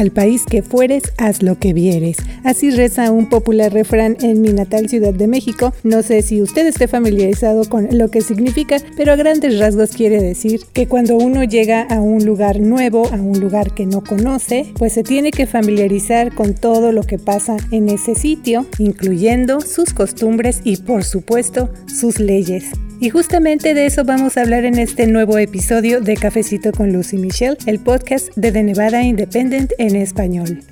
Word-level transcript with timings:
al 0.00 0.10
país 0.10 0.44
que 0.46 0.62
fueres, 0.62 1.02
haz 1.18 1.42
lo 1.42 1.58
que 1.58 1.74
vieres. 1.74 2.16
Así 2.42 2.70
reza 2.70 3.12
un 3.12 3.28
popular 3.28 3.70
refrán 3.72 4.16
en 4.22 4.40
mi 4.40 4.52
natal 4.52 4.88
Ciudad 4.88 5.12
de 5.12 5.26
México. 5.26 5.74
No 5.84 6.02
sé 6.02 6.22
si 6.22 6.40
usted 6.40 6.66
esté 6.66 6.88
familiarizado 6.88 7.68
con 7.68 7.88
lo 7.92 8.10
que 8.10 8.22
significa, 8.22 8.78
pero 8.96 9.12
a 9.12 9.16
grandes 9.16 9.58
rasgos 9.58 9.90
quiere 9.90 10.22
decir 10.22 10.62
que 10.72 10.88
cuando 10.88 11.16
uno 11.16 11.44
llega 11.44 11.82
a 11.82 12.00
un 12.00 12.24
lugar 12.24 12.60
nuevo, 12.60 13.06
a 13.12 13.16
un 13.16 13.40
lugar 13.40 13.74
que 13.74 13.84
no 13.84 14.02
conoce, 14.02 14.72
pues 14.78 14.94
se 14.94 15.02
tiene 15.02 15.32
que 15.32 15.46
familiarizar 15.46 16.34
con 16.34 16.54
todo 16.54 16.92
lo 16.92 17.02
que 17.02 17.18
pasa 17.18 17.58
en 17.70 17.90
ese 17.90 18.14
sitio, 18.14 18.66
incluyendo 18.78 19.60
sus 19.60 19.92
costumbres 19.92 20.62
y 20.64 20.78
por 20.78 21.04
supuesto 21.04 21.68
sus 21.86 22.18
leyes. 22.20 22.70
Y 23.02 23.08
justamente 23.08 23.72
de 23.72 23.86
eso 23.86 24.04
vamos 24.04 24.36
a 24.36 24.42
hablar 24.42 24.66
en 24.66 24.78
este 24.78 25.06
nuevo 25.06 25.38
episodio 25.38 26.02
de 26.02 26.18
Cafecito 26.18 26.70
con 26.70 26.92
Lucy 26.92 27.16
Michelle, 27.16 27.56
el 27.64 27.78
podcast 27.78 28.28
de 28.36 28.52
The 28.52 28.62
Nevada 28.62 29.02
Independent 29.02 29.72
en 29.78 29.89
español. 29.98 30.62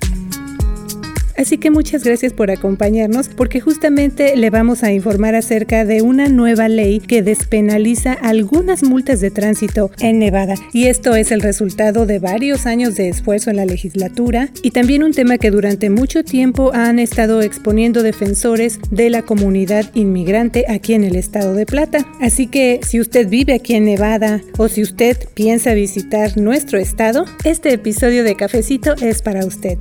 Así 1.39 1.57
que 1.57 1.71
muchas 1.71 2.03
gracias 2.03 2.33
por 2.33 2.51
acompañarnos 2.51 3.29
porque 3.29 3.61
justamente 3.61 4.35
le 4.35 4.49
vamos 4.49 4.83
a 4.83 4.91
informar 4.91 5.35
acerca 5.35 5.85
de 5.85 6.01
una 6.01 6.27
nueva 6.27 6.67
ley 6.67 6.99
que 6.99 7.21
despenaliza 7.21 8.11
algunas 8.11 8.83
multas 8.83 9.21
de 9.21 9.31
tránsito 9.31 9.89
en 10.01 10.19
Nevada. 10.19 10.55
Y 10.73 10.87
esto 10.87 11.15
es 11.15 11.31
el 11.31 11.39
resultado 11.39 12.05
de 12.05 12.19
varios 12.19 12.65
años 12.65 12.95
de 12.95 13.07
esfuerzo 13.07 13.51
en 13.51 13.55
la 13.55 13.63
legislatura 13.63 14.49
y 14.63 14.71
también 14.71 15.01
un 15.01 15.13
tema 15.13 15.37
que 15.37 15.49
durante 15.49 15.89
mucho 15.89 16.25
tiempo 16.25 16.71
han 16.73 16.99
estado 16.99 17.41
exponiendo 17.41 18.03
defensores 18.03 18.77
de 18.91 19.09
la 19.09 19.21
comunidad 19.21 19.89
inmigrante 19.93 20.65
aquí 20.67 20.93
en 20.93 21.05
el 21.05 21.15
estado 21.15 21.53
de 21.53 21.65
Plata. 21.65 22.05
Así 22.19 22.47
que 22.47 22.81
si 22.85 22.99
usted 22.99 23.29
vive 23.29 23.53
aquí 23.53 23.75
en 23.75 23.85
Nevada 23.85 24.41
o 24.57 24.67
si 24.67 24.81
usted 24.81 25.15
piensa 25.35 25.73
visitar 25.73 26.37
nuestro 26.37 26.79
estado, 26.79 27.23
este 27.45 27.71
episodio 27.71 28.25
de 28.25 28.35
Cafecito 28.35 28.93
es 29.01 29.21
para 29.21 29.45
usted. 29.45 29.77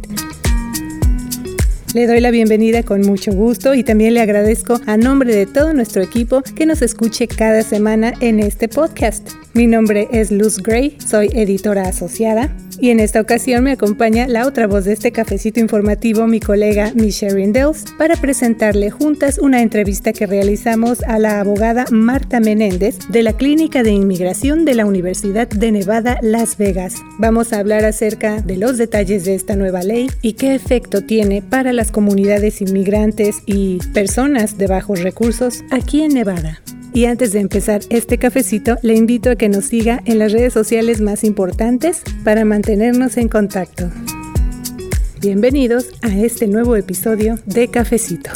Le 1.94 2.06
doy 2.06 2.20
la 2.20 2.30
bienvenida 2.30 2.82
con 2.82 3.00
mucho 3.00 3.32
gusto 3.32 3.72
y 3.74 3.82
también 3.82 4.12
le 4.12 4.20
agradezco 4.20 4.78
a 4.86 4.98
nombre 4.98 5.34
de 5.34 5.46
todo 5.46 5.72
nuestro 5.72 6.02
equipo 6.02 6.42
que 6.42 6.66
nos 6.66 6.82
escuche 6.82 7.26
cada 7.26 7.62
semana 7.62 8.12
en 8.20 8.40
este 8.40 8.68
podcast. 8.68 9.30
Mi 9.54 9.66
nombre 9.66 10.06
es 10.12 10.30
Luz 10.30 10.58
Gray, 10.58 10.98
soy 11.00 11.30
editora 11.32 11.88
asociada 11.88 12.54
y 12.80 12.90
en 12.90 13.00
esta 13.00 13.20
ocasión 13.20 13.64
me 13.64 13.72
acompaña 13.72 14.28
la 14.28 14.46
otra 14.46 14.66
voz 14.66 14.84
de 14.84 14.92
este 14.92 15.12
cafecito 15.12 15.60
informativo, 15.60 16.26
mi 16.26 16.40
colega 16.40 16.92
Michelle 16.94 17.48
Dells, 17.52 17.84
para 17.96 18.16
presentarle 18.16 18.90
juntas 18.90 19.38
una 19.38 19.62
entrevista 19.62 20.12
que 20.12 20.26
realizamos 20.26 21.02
a 21.02 21.18
la 21.18 21.40
abogada 21.40 21.84
Marta 21.90 22.40
Menéndez 22.40 22.98
de 23.08 23.22
la 23.22 23.32
Clínica 23.32 23.82
de 23.82 23.90
Inmigración 23.90 24.64
de 24.64 24.74
la 24.74 24.86
Universidad 24.86 25.48
de 25.48 25.72
Nevada, 25.72 26.18
Las 26.22 26.56
Vegas. 26.56 26.94
Vamos 27.18 27.52
a 27.52 27.58
hablar 27.58 27.84
acerca 27.84 28.40
de 28.40 28.56
los 28.56 28.78
detalles 28.78 29.24
de 29.24 29.34
esta 29.34 29.56
nueva 29.56 29.82
ley 29.82 30.10
y 30.22 30.34
qué 30.34 30.54
efecto 30.54 31.02
tiene 31.02 31.42
para 31.42 31.72
las 31.72 31.90
comunidades 31.90 32.60
inmigrantes 32.60 33.42
y 33.46 33.78
personas 33.92 34.58
de 34.58 34.66
bajos 34.66 35.02
recursos 35.02 35.64
aquí 35.70 36.02
en 36.02 36.14
Nevada. 36.14 36.60
Y 36.92 37.04
antes 37.04 37.32
de 37.32 37.40
empezar 37.40 37.82
este 37.90 38.18
cafecito, 38.18 38.76
le 38.82 38.94
invito 38.94 39.30
a 39.30 39.36
que 39.36 39.48
nos 39.48 39.66
siga 39.66 40.00
en 40.04 40.18
las 40.18 40.32
redes 40.32 40.52
sociales 40.52 41.00
más 41.00 41.22
importantes 41.22 42.02
para 42.24 42.44
mantenernos 42.44 43.16
en 43.16 43.28
contacto. 43.28 43.90
Bienvenidos 45.20 45.88
a 46.02 46.08
este 46.08 46.46
nuevo 46.46 46.76
episodio 46.76 47.38
de 47.44 47.68
Cafecito. 47.68 48.30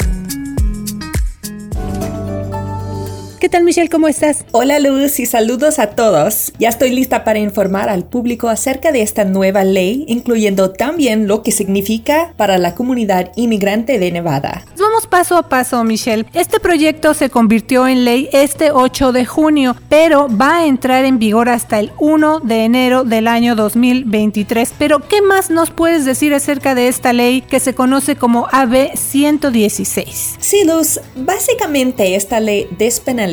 ¿Qué 3.43 3.49
tal 3.49 3.65
Michelle? 3.65 3.89
¿Cómo 3.89 4.07
estás? 4.07 4.45
Hola 4.53 4.79
Luz 4.79 5.19
y 5.19 5.25
saludos 5.25 5.77
a 5.77 5.87
todos. 5.87 6.53
Ya 6.59 6.69
estoy 6.69 6.91
lista 6.91 7.25
para 7.25 7.39
informar 7.39 7.89
al 7.89 8.05
público 8.05 8.47
acerca 8.47 8.93
de 8.93 9.01
esta 9.01 9.25
nueva 9.25 9.65
ley, 9.65 10.05
incluyendo 10.07 10.71
también 10.71 11.27
lo 11.27 11.43
que 11.43 11.51
significa 11.51 12.33
para 12.37 12.57
la 12.57 12.73
comunidad 12.73 13.33
inmigrante 13.35 13.99
de 13.99 14.13
Nevada. 14.13 14.63
Vamos 14.79 15.07
paso 15.07 15.35
a 15.35 15.49
paso, 15.49 15.83
Michelle. 15.83 16.25
Este 16.33 16.61
proyecto 16.61 17.13
se 17.13 17.29
convirtió 17.29 17.85
en 17.85 18.05
ley 18.05 18.29
este 18.31 18.71
8 18.71 19.11
de 19.11 19.25
junio, 19.25 19.75
pero 19.89 20.29
va 20.29 20.59
a 20.59 20.65
entrar 20.65 21.03
en 21.03 21.19
vigor 21.19 21.49
hasta 21.49 21.81
el 21.81 21.91
1 21.99 22.39
de 22.39 22.63
enero 22.63 23.03
del 23.03 23.27
año 23.27 23.57
2023. 23.57 24.73
Pero, 24.79 25.01
¿qué 25.01 25.21
más 25.21 25.49
nos 25.49 25.69
puedes 25.69 26.05
decir 26.05 26.33
acerca 26.33 26.75
de 26.75 26.87
esta 26.87 27.11
ley 27.11 27.41
que 27.41 27.59
se 27.59 27.75
conoce 27.75 28.15
como 28.15 28.47
AB 28.53 28.95
116? 28.95 30.35
Sí, 30.39 30.63
Luz. 30.63 31.01
Básicamente 31.17 32.15
esta 32.15 32.39
ley 32.39 32.69
despenaliza 32.77 33.32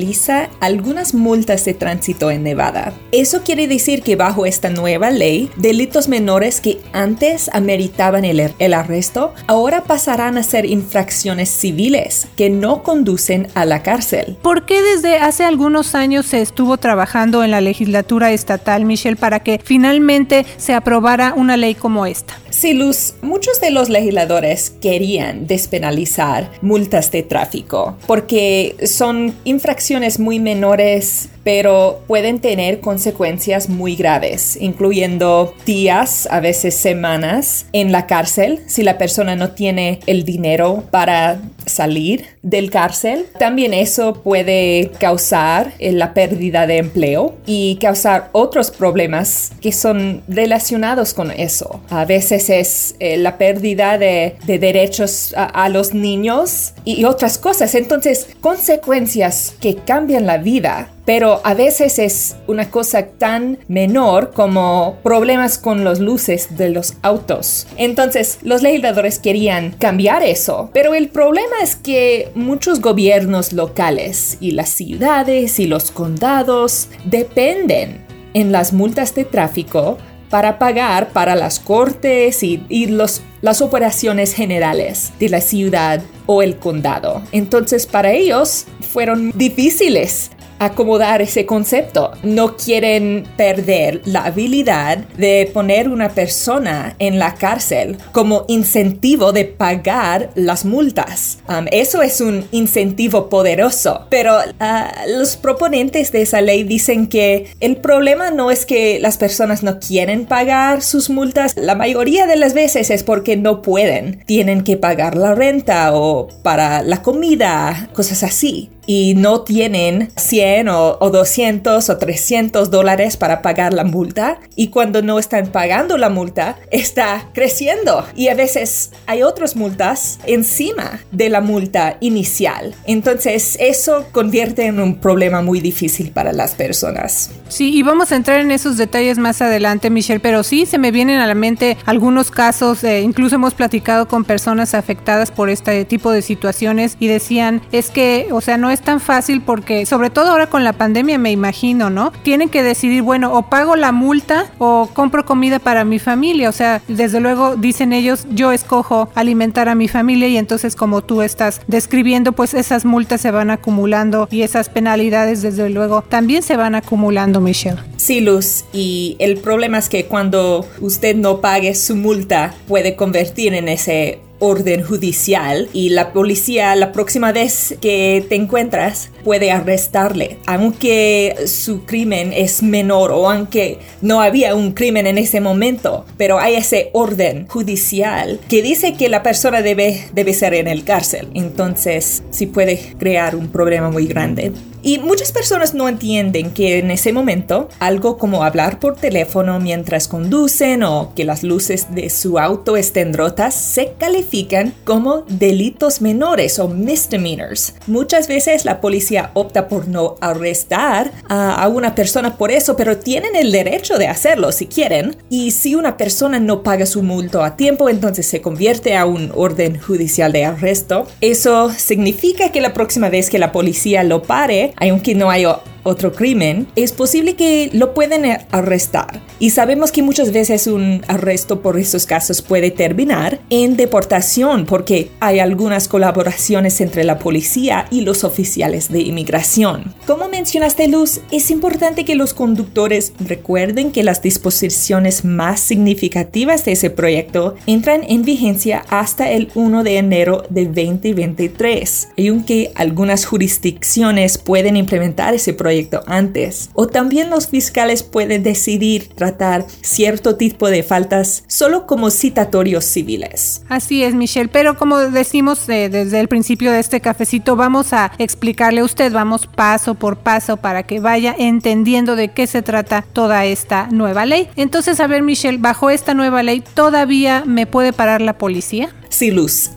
algunas 0.60 1.14
multas 1.14 1.64
de 1.64 1.74
tránsito 1.74 2.30
en 2.30 2.42
Nevada. 2.42 2.94
Eso 3.12 3.42
quiere 3.42 3.66
decir 3.66 4.02
que 4.02 4.16
bajo 4.16 4.46
esta 4.46 4.70
nueva 4.70 5.10
ley, 5.10 5.50
delitos 5.56 6.08
menores 6.08 6.60
que 6.60 6.78
antes 6.92 7.50
ameritaban 7.52 8.24
el, 8.24 8.52
el 8.58 8.74
arresto, 8.74 9.34
ahora 9.46 9.84
pasarán 9.84 10.38
a 10.38 10.42
ser 10.42 10.64
infracciones 10.64 11.50
civiles 11.50 12.28
que 12.36 12.48
no 12.48 12.82
conducen 12.82 13.48
a 13.54 13.64
la 13.64 13.82
cárcel. 13.82 14.38
¿Por 14.40 14.64
qué 14.64 14.80
desde 14.82 15.16
hace 15.18 15.44
algunos 15.44 15.94
años 15.94 16.26
se 16.26 16.40
estuvo 16.40 16.78
trabajando 16.78 17.44
en 17.44 17.50
la 17.50 17.60
legislatura 17.60 18.32
estatal, 18.32 18.84
Michelle, 18.84 19.16
para 19.16 19.40
que 19.40 19.60
finalmente 19.62 20.46
se 20.56 20.72
aprobara 20.72 21.34
una 21.36 21.56
ley 21.56 21.74
como 21.74 22.06
esta? 22.06 22.38
Sí, 22.48 22.72
Luz, 22.72 23.14
muchos 23.22 23.60
de 23.60 23.70
los 23.70 23.88
legisladores 23.88 24.70
querían 24.80 25.46
despenalizar 25.46 26.50
multas 26.62 27.10
de 27.10 27.22
tráfico 27.22 27.96
porque 28.06 28.76
son 28.86 29.34
infracciones 29.44 29.89
muy 30.18 30.38
menores 30.38 31.28
pero 31.42 32.02
pueden 32.06 32.40
tener 32.40 32.80
consecuencias 32.80 33.68
muy 33.68 33.96
graves, 33.96 34.58
incluyendo 34.60 35.54
días, 35.64 36.28
a 36.30 36.40
veces 36.40 36.74
semanas, 36.74 37.66
en 37.72 37.92
la 37.92 38.06
cárcel 38.06 38.60
si 38.66 38.82
la 38.82 38.98
persona 38.98 39.36
no 39.36 39.50
tiene 39.52 40.00
el 40.06 40.24
dinero 40.24 40.84
para 40.90 41.40
salir 41.70 42.26
del 42.42 42.70
cárcel. 42.70 43.26
También 43.38 43.74
eso 43.74 44.14
puede 44.22 44.90
causar 44.98 45.72
eh, 45.78 45.92
la 45.92 46.14
pérdida 46.14 46.66
de 46.66 46.78
empleo 46.78 47.36
y 47.46 47.76
causar 47.80 48.28
otros 48.32 48.70
problemas 48.70 49.52
que 49.60 49.72
son 49.72 50.22
relacionados 50.28 51.14
con 51.14 51.30
eso. 51.30 51.80
A 51.90 52.04
veces 52.04 52.50
es 52.50 52.94
eh, 52.98 53.16
la 53.16 53.38
pérdida 53.38 53.98
de, 53.98 54.36
derechos 54.46 55.34
a, 55.36 55.68
los 55.68 55.94
niños 55.94 56.74
y 56.84 57.04
otras 57.04 57.38
cosas. 57.38 57.74
Entonces, 57.74 58.28
consecuencias 58.40 59.54
que 59.60 59.76
cambian 59.76 60.26
la 60.26 60.38
vida 60.38 60.90
pero 61.04 61.40
a 61.44 61.54
veces 61.54 61.98
es 61.98 62.36
una 62.46 62.70
cosa 62.70 63.06
tan 63.06 63.58
menor 63.68 64.32
como 64.32 64.98
problemas 65.02 65.58
con 65.58 65.84
las 65.84 65.98
luces 65.98 66.56
de 66.56 66.70
los 66.70 66.94
autos. 67.02 67.66
Entonces, 67.76 68.38
los 68.42 68.62
legisladores 68.62 69.18
querían 69.18 69.72
cambiar 69.72 70.22
eso, 70.22 70.70
pero 70.72 70.94
el 70.94 71.08
problema 71.08 71.56
es 71.62 71.76
que 71.76 72.30
muchos 72.34 72.80
gobiernos 72.80 73.52
locales 73.52 74.36
y 74.40 74.52
las 74.52 74.70
ciudades 74.70 75.58
y 75.58 75.66
los 75.66 75.90
condados 75.90 76.88
dependen 77.04 78.04
en 78.34 78.52
las 78.52 78.72
multas 78.72 79.14
de 79.14 79.24
tráfico 79.24 79.98
para 80.30 80.58
pagar 80.58 81.10
para 81.10 81.34
las 81.34 81.58
cortes 81.58 82.42
y, 82.42 82.86
los, 82.86 83.20
las 83.42 83.60
operaciones 83.60 84.32
generales 84.32 85.12
de 85.18 85.28
la 85.28 85.40
ciudad 85.40 86.00
o 86.26 86.42
el 86.42 86.56
condado. 86.56 87.22
Entonces 87.32 87.86
para 87.86 88.12
ellos 88.12 88.66
fueron 88.92 89.32
difíciles 89.34 90.30
acomodar 90.60 91.22
ese 91.22 91.46
concepto. 91.46 92.12
No 92.22 92.56
quieren 92.56 93.26
perder 93.36 94.02
la 94.04 94.26
habilidad 94.26 94.98
de 95.16 95.50
poner 95.52 95.88
una 95.88 96.10
persona 96.10 96.94
en 96.98 97.18
la 97.18 97.34
cárcel 97.34 97.96
como 98.12 98.44
incentivo 98.46 99.32
de 99.32 99.46
pagar 99.46 100.30
las 100.34 100.64
multas. 100.64 101.38
Um, 101.48 101.66
eso 101.72 102.02
es 102.02 102.20
un 102.20 102.46
incentivo 102.52 103.28
poderoso. 103.28 104.06
Pero 104.10 104.36
uh, 104.38 105.18
los 105.18 105.36
proponentes 105.36 106.12
de 106.12 106.22
esa 106.22 106.42
ley 106.42 106.62
dicen 106.62 107.08
que 107.08 107.48
el 107.60 107.78
problema 107.78 108.30
no 108.30 108.50
es 108.50 108.66
que 108.66 109.00
las 109.00 109.16
personas 109.16 109.62
no 109.62 109.80
quieren 109.80 110.26
pagar 110.26 110.82
sus 110.82 111.08
multas. 111.08 111.56
La 111.56 111.74
mayoría 111.74 112.26
de 112.26 112.36
las 112.36 112.52
veces 112.52 112.90
es 112.90 113.02
porque 113.02 113.38
no 113.38 113.62
pueden. 113.62 114.22
Tienen 114.26 114.62
que 114.62 114.76
pagar 114.76 115.16
la 115.16 115.34
renta 115.34 115.94
o 115.94 116.28
para 116.42 116.82
la 116.82 117.00
comida, 117.00 117.88
cosas 117.94 118.22
así 118.22 118.70
y 118.92 119.14
no 119.14 119.42
tienen 119.42 120.10
100 120.16 120.68
o, 120.68 120.96
200 120.98 121.88
o 121.88 121.96
300 121.96 122.72
dólares 122.72 123.16
para 123.16 123.40
pagar 123.40 123.72
la 123.72 123.84
multa 123.84 124.40
y 124.56 124.70
cuando 124.70 125.00
no 125.00 125.20
están 125.20 125.46
pagando 125.46 125.96
la 125.96 126.08
multa 126.08 126.58
está 126.72 127.28
creciendo 127.32 128.04
y 128.16 128.26
a 128.26 128.34
veces 128.34 128.90
hay 129.06 129.22
otras 129.22 129.54
multas 129.54 130.18
encima 130.26 130.98
de 131.12 131.28
la 131.28 131.40
multa 131.40 131.98
inicial. 132.00 132.74
Entonces 132.84 133.56
eso 133.60 134.06
convierte 134.10 134.66
en 134.66 134.80
un 134.80 134.96
problema 134.96 135.40
muy 135.40 135.60
difícil 135.60 136.10
para 136.10 136.32
las 136.32 136.56
personas. 136.56 137.30
Sí, 137.48 137.72
y 137.72 137.84
vamos 137.84 138.10
a 138.10 138.16
entrar 138.16 138.40
en 138.40 138.50
esos 138.50 138.76
detalles 138.76 139.18
más 139.18 139.40
adelante, 139.40 139.88
Michelle, 139.88 140.18
pero 140.18 140.42
sí 140.42 140.66
se 140.66 140.78
me 140.78 140.90
vienen 140.90 141.20
a 141.20 141.28
la 141.28 141.36
mente 141.36 141.76
algunos 141.86 142.32
casos, 142.32 142.82
eh, 142.82 143.02
incluso 143.02 143.36
hemos 143.36 143.54
platicado 143.54 144.08
con 144.08 144.24
personas 144.24 144.74
afectadas 144.74 145.30
por 145.30 145.48
este 145.48 145.84
tipo 145.84 146.10
de 146.10 146.22
situaciones 146.22 146.96
y 146.98 147.06
decían, 147.06 147.62
es 147.70 147.90
que, 147.90 148.26
o 148.32 148.40
sea, 148.40 148.56
no 148.56 148.68
es 148.70 148.79
tan 148.80 149.00
fácil 149.00 149.40
porque, 149.40 149.86
sobre 149.86 150.10
todo 150.10 150.30
ahora 150.30 150.48
con 150.48 150.64
la 150.64 150.72
pandemia, 150.72 151.18
me 151.18 151.30
imagino, 151.30 151.90
¿no? 151.90 152.12
Tienen 152.22 152.48
que 152.48 152.62
decidir, 152.62 153.02
bueno, 153.02 153.32
o 153.34 153.42
pago 153.42 153.76
la 153.76 153.92
multa 153.92 154.50
o 154.58 154.88
compro 154.92 155.24
comida 155.24 155.58
para 155.58 155.84
mi 155.84 155.98
familia. 155.98 156.48
O 156.48 156.52
sea, 156.52 156.82
desde 156.88 157.20
luego 157.20 157.56
dicen 157.56 157.92
ellos, 157.92 158.26
yo 158.30 158.52
escojo 158.52 159.08
alimentar 159.14 159.68
a 159.68 159.74
mi 159.74 159.88
familia 159.88 160.28
y 160.28 160.36
entonces 160.36 160.76
como 160.76 161.02
tú 161.02 161.22
estás 161.22 161.60
describiendo, 161.66 162.32
pues 162.32 162.54
esas 162.54 162.84
multas 162.84 163.20
se 163.20 163.30
van 163.30 163.50
acumulando 163.50 164.28
y 164.30 164.42
esas 164.42 164.68
penalidades, 164.68 165.42
desde 165.42 165.70
luego, 165.70 166.02
también 166.02 166.42
se 166.42 166.56
van 166.56 166.74
acumulando, 166.74 167.40
Michelle. 167.40 167.78
Sí, 167.96 168.20
Luz, 168.20 168.64
y 168.72 169.16
el 169.18 169.38
problema 169.38 169.78
es 169.78 169.88
que 169.88 170.06
cuando 170.06 170.66
usted 170.80 171.16
no 171.16 171.40
pague 171.40 171.74
su 171.74 171.96
multa, 171.96 172.54
puede 172.66 172.96
convertir 172.96 173.54
en 173.54 173.68
ese 173.68 174.20
orden 174.40 174.82
judicial 174.82 175.68
y 175.72 175.90
la 175.90 176.12
policía 176.12 176.74
la 176.74 176.92
próxima 176.92 177.30
vez 177.30 177.76
que 177.80 178.24
te 178.28 178.34
encuentras 178.34 179.10
puede 179.24 179.52
arrestarle, 179.52 180.38
aunque 180.46 181.36
su 181.46 181.84
crimen 181.84 182.32
es 182.32 182.62
menor 182.62 183.12
o 183.12 183.30
aunque 183.30 183.78
no 184.00 184.20
había 184.20 184.54
un 184.54 184.72
crimen 184.72 185.06
en 185.06 185.18
ese 185.18 185.40
momento, 185.40 186.04
pero 186.16 186.38
hay 186.38 186.56
ese 186.56 186.90
orden 186.92 187.46
judicial 187.46 188.40
que 188.48 188.62
dice 188.62 188.94
que 188.94 189.08
la 189.08 189.22
persona 189.22 189.62
debe, 189.62 190.08
debe 190.12 190.34
ser 190.34 190.54
en 190.54 190.68
el 190.68 190.84
cárcel. 190.84 191.28
Entonces, 191.34 192.22
sí 192.30 192.46
puede 192.46 192.94
crear 192.98 193.36
un 193.36 193.48
problema 193.48 193.90
muy 193.90 194.06
grande. 194.06 194.52
Y 194.82 194.98
muchas 194.98 195.32
personas 195.32 195.74
no 195.74 195.88
entienden 195.88 196.52
que 196.52 196.78
en 196.78 196.90
ese 196.90 197.12
momento 197.12 197.68
algo 197.78 198.16
como 198.16 198.44
hablar 198.44 198.78
por 198.78 198.96
teléfono 198.96 199.60
mientras 199.60 200.08
conducen 200.08 200.82
o 200.82 201.12
que 201.14 201.24
las 201.24 201.42
luces 201.42 201.86
de 201.94 202.10
su 202.10 202.38
auto 202.38 202.76
estén 202.76 203.12
rotas 203.14 203.54
se 203.54 203.92
califican 203.98 204.74
como 204.84 205.24
delitos 205.28 206.00
menores 206.00 206.58
o 206.58 206.68
misdemeanors. 206.68 207.74
Muchas 207.86 208.28
veces 208.28 208.64
la 208.64 208.80
policía 208.80 209.30
opta 209.34 209.68
por 209.68 209.88
no 209.88 210.16
arrestar 210.20 211.12
a, 211.28 211.68
una 211.68 211.94
persona 211.94 212.36
por 212.36 212.50
eso, 212.50 212.76
pero 212.76 212.98
tienen 212.98 213.36
el 213.36 213.52
derecho 213.52 213.98
de 213.98 214.08
hacerlo 214.08 214.52
si 214.52 214.66
quieren. 214.66 215.16
Y 215.28 215.52
si 215.52 215.74
una 215.74 215.96
persona 215.96 216.40
no 216.40 216.62
paga 216.62 216.86
su 216.86 217.02
multo 217.02 217.44
a 217.44 217.56
tiempo, 217.56 217.88
entonces 217.88 218.26
se 218.26 218.40
convierte 218.40 218.96
a 218.96 219.06
un 219.06 219.30
orden 219.34 219.78
judicial 219.78 220.32
de 220.32 220.44
arresto. 220.44 221.06
Eso 221.20 221.70
significa 221.70 222.50
que 222.50 222.60
la 222.60 222.72
próxima 222.72 223.08
vez 223.08 223.30
que 223.30 223.38
la 223.38 223.52
policía 223.52 224.02
lo 224.02 224.22
pare, 224.22 224.69
aunque 224.78 225.14
no 225.14 225.30
haya 225.30 225.58
otro 225.82 226.12
crimen, 226.12 226.66
es 226.76 226.92
posible 226.92 227.34
que 227.34 227.70
lo 227.72 227.94
pueden 227.94 228.24
arrestar. 228.50 229.22
Y 229.38 229.50
sabemos 229.50 229.92
que 229.92 230.02
muchas 230.02 230.32
veces 230.32 230.66
un 230.66 231.02
arresto 231.08 231.62
por 231.62 231.78
esos 231.78 232.06
casos 232.06 232.42
puede 232.42 232.70
terminar 232.70 233.40
en 233.50 233.76
deportación 233.76 234.66
porque 234.66 235.10
hay 235.20 235.38
algunas 235.38 235.88
colaboraciones 235.88 236.80
entre 236.80 237.04
la 237.04 237.18
policía 237.18 237.86
y 237.90 238.02
los 238.02 238.24
oficiales 238.24 238.90
de 238.90 239.00
inmigración. 239.00 239.94
Como 240.06 240.28
mencionaste 240.28 240.88
Luz, 240.88 241.20
es 241.30 241.50
importante 241.50 242.04
que 242.04 242.14
los 242.14 242.34
conductores 242.34 243.12
recuerden 243.18 243.92
que 243.92 244.02
las 244.02 244.22
disposiciones 244.22 245.24
más 245.24 245.60
significativas 245.60 246.64
de 246.64 246.72
ese 246.72 246.90
proyecto 246.90 247.54
entran 247.66 248.02
en 248.08 248.22
vigencia 248.22 248.84
hasta 248.88 249.30
el 249.30 249.50
1 249.54 249.84
de 249.84 249.96
enero 249.96 250.44
de 250.50 250.66
2023. 250.66 252.08
Y 252.16 252.28
aunque 252.28 252.72
algunas 252.74 253.24
jurisdicciones 253.24 254.38
pueden 254.38 254.76
implementar 254.76 255.34
ese 255.34 255.54
proyecto, 255.54 255.69
antes. 256.06 256.70
O 256.74 256.86
también 256.86 257.30
los 257.30 257.48
fiscales 257.48 258.02
pueden 258.02 258.42
decidir 258.42 259.08
tratar 259.08 259.66
cierto 259.82 260.36
tipo 260.36 260.68
de 260.68 260.82
faltas 260.82 261.44
solo 261.46 261.86
como 261.86 262.10
citatorios 262.10 262.84
civiles. 262.84 263.62
Así 263.68 264.02
es, 264.02 264.14
Michelle, 264.14 264.48
pero 264.48 264.76
como 264.76 264.98
decimos 264.98 265.68
eh, 265.68 265.88
desde 265.88 266.20
el 266.20 266.28
principio 266.28 266.72
de 266.72 266.80
este 266.80 267.00
cafecito, 267.00 267.56
vamos 267.56 267.92
a 267.92 268.12
explicarle 268.18 268.80
a 268.80 268.84
usted, 268.84 269.12
vamos 269.12 269.46
paso 269.46 269.94
por 269.94 270.18
paso 270.18 270.56
para 270.56 270.82
que 270.82 271.00
vaya 271.00 271.34
entendiendo 271.38 272.16
de 272.16 272.28
qué 272.28 272.46
se 272.46 272.62
trata 272.62 273.04
toda 273.12 273.44
esta 273.44 273.88
nueva 273.90 274.26
ley. 274.26 274.48
Entonces, 274.56 275.00
a 275.00 275.06
ver, 275.06 275.22
Michelle, 275.22 275.58
bajo 275.58 275.90
esta 275.90 276.14
nueva 276.14 276.42
ley, 276.42 276.62
¿todavía 276.74 277.44
me 277.46 277.66
puede 277.66 277.92
parar 277.92 278.20
la 278.20 278.38
policía? 278.38 278.90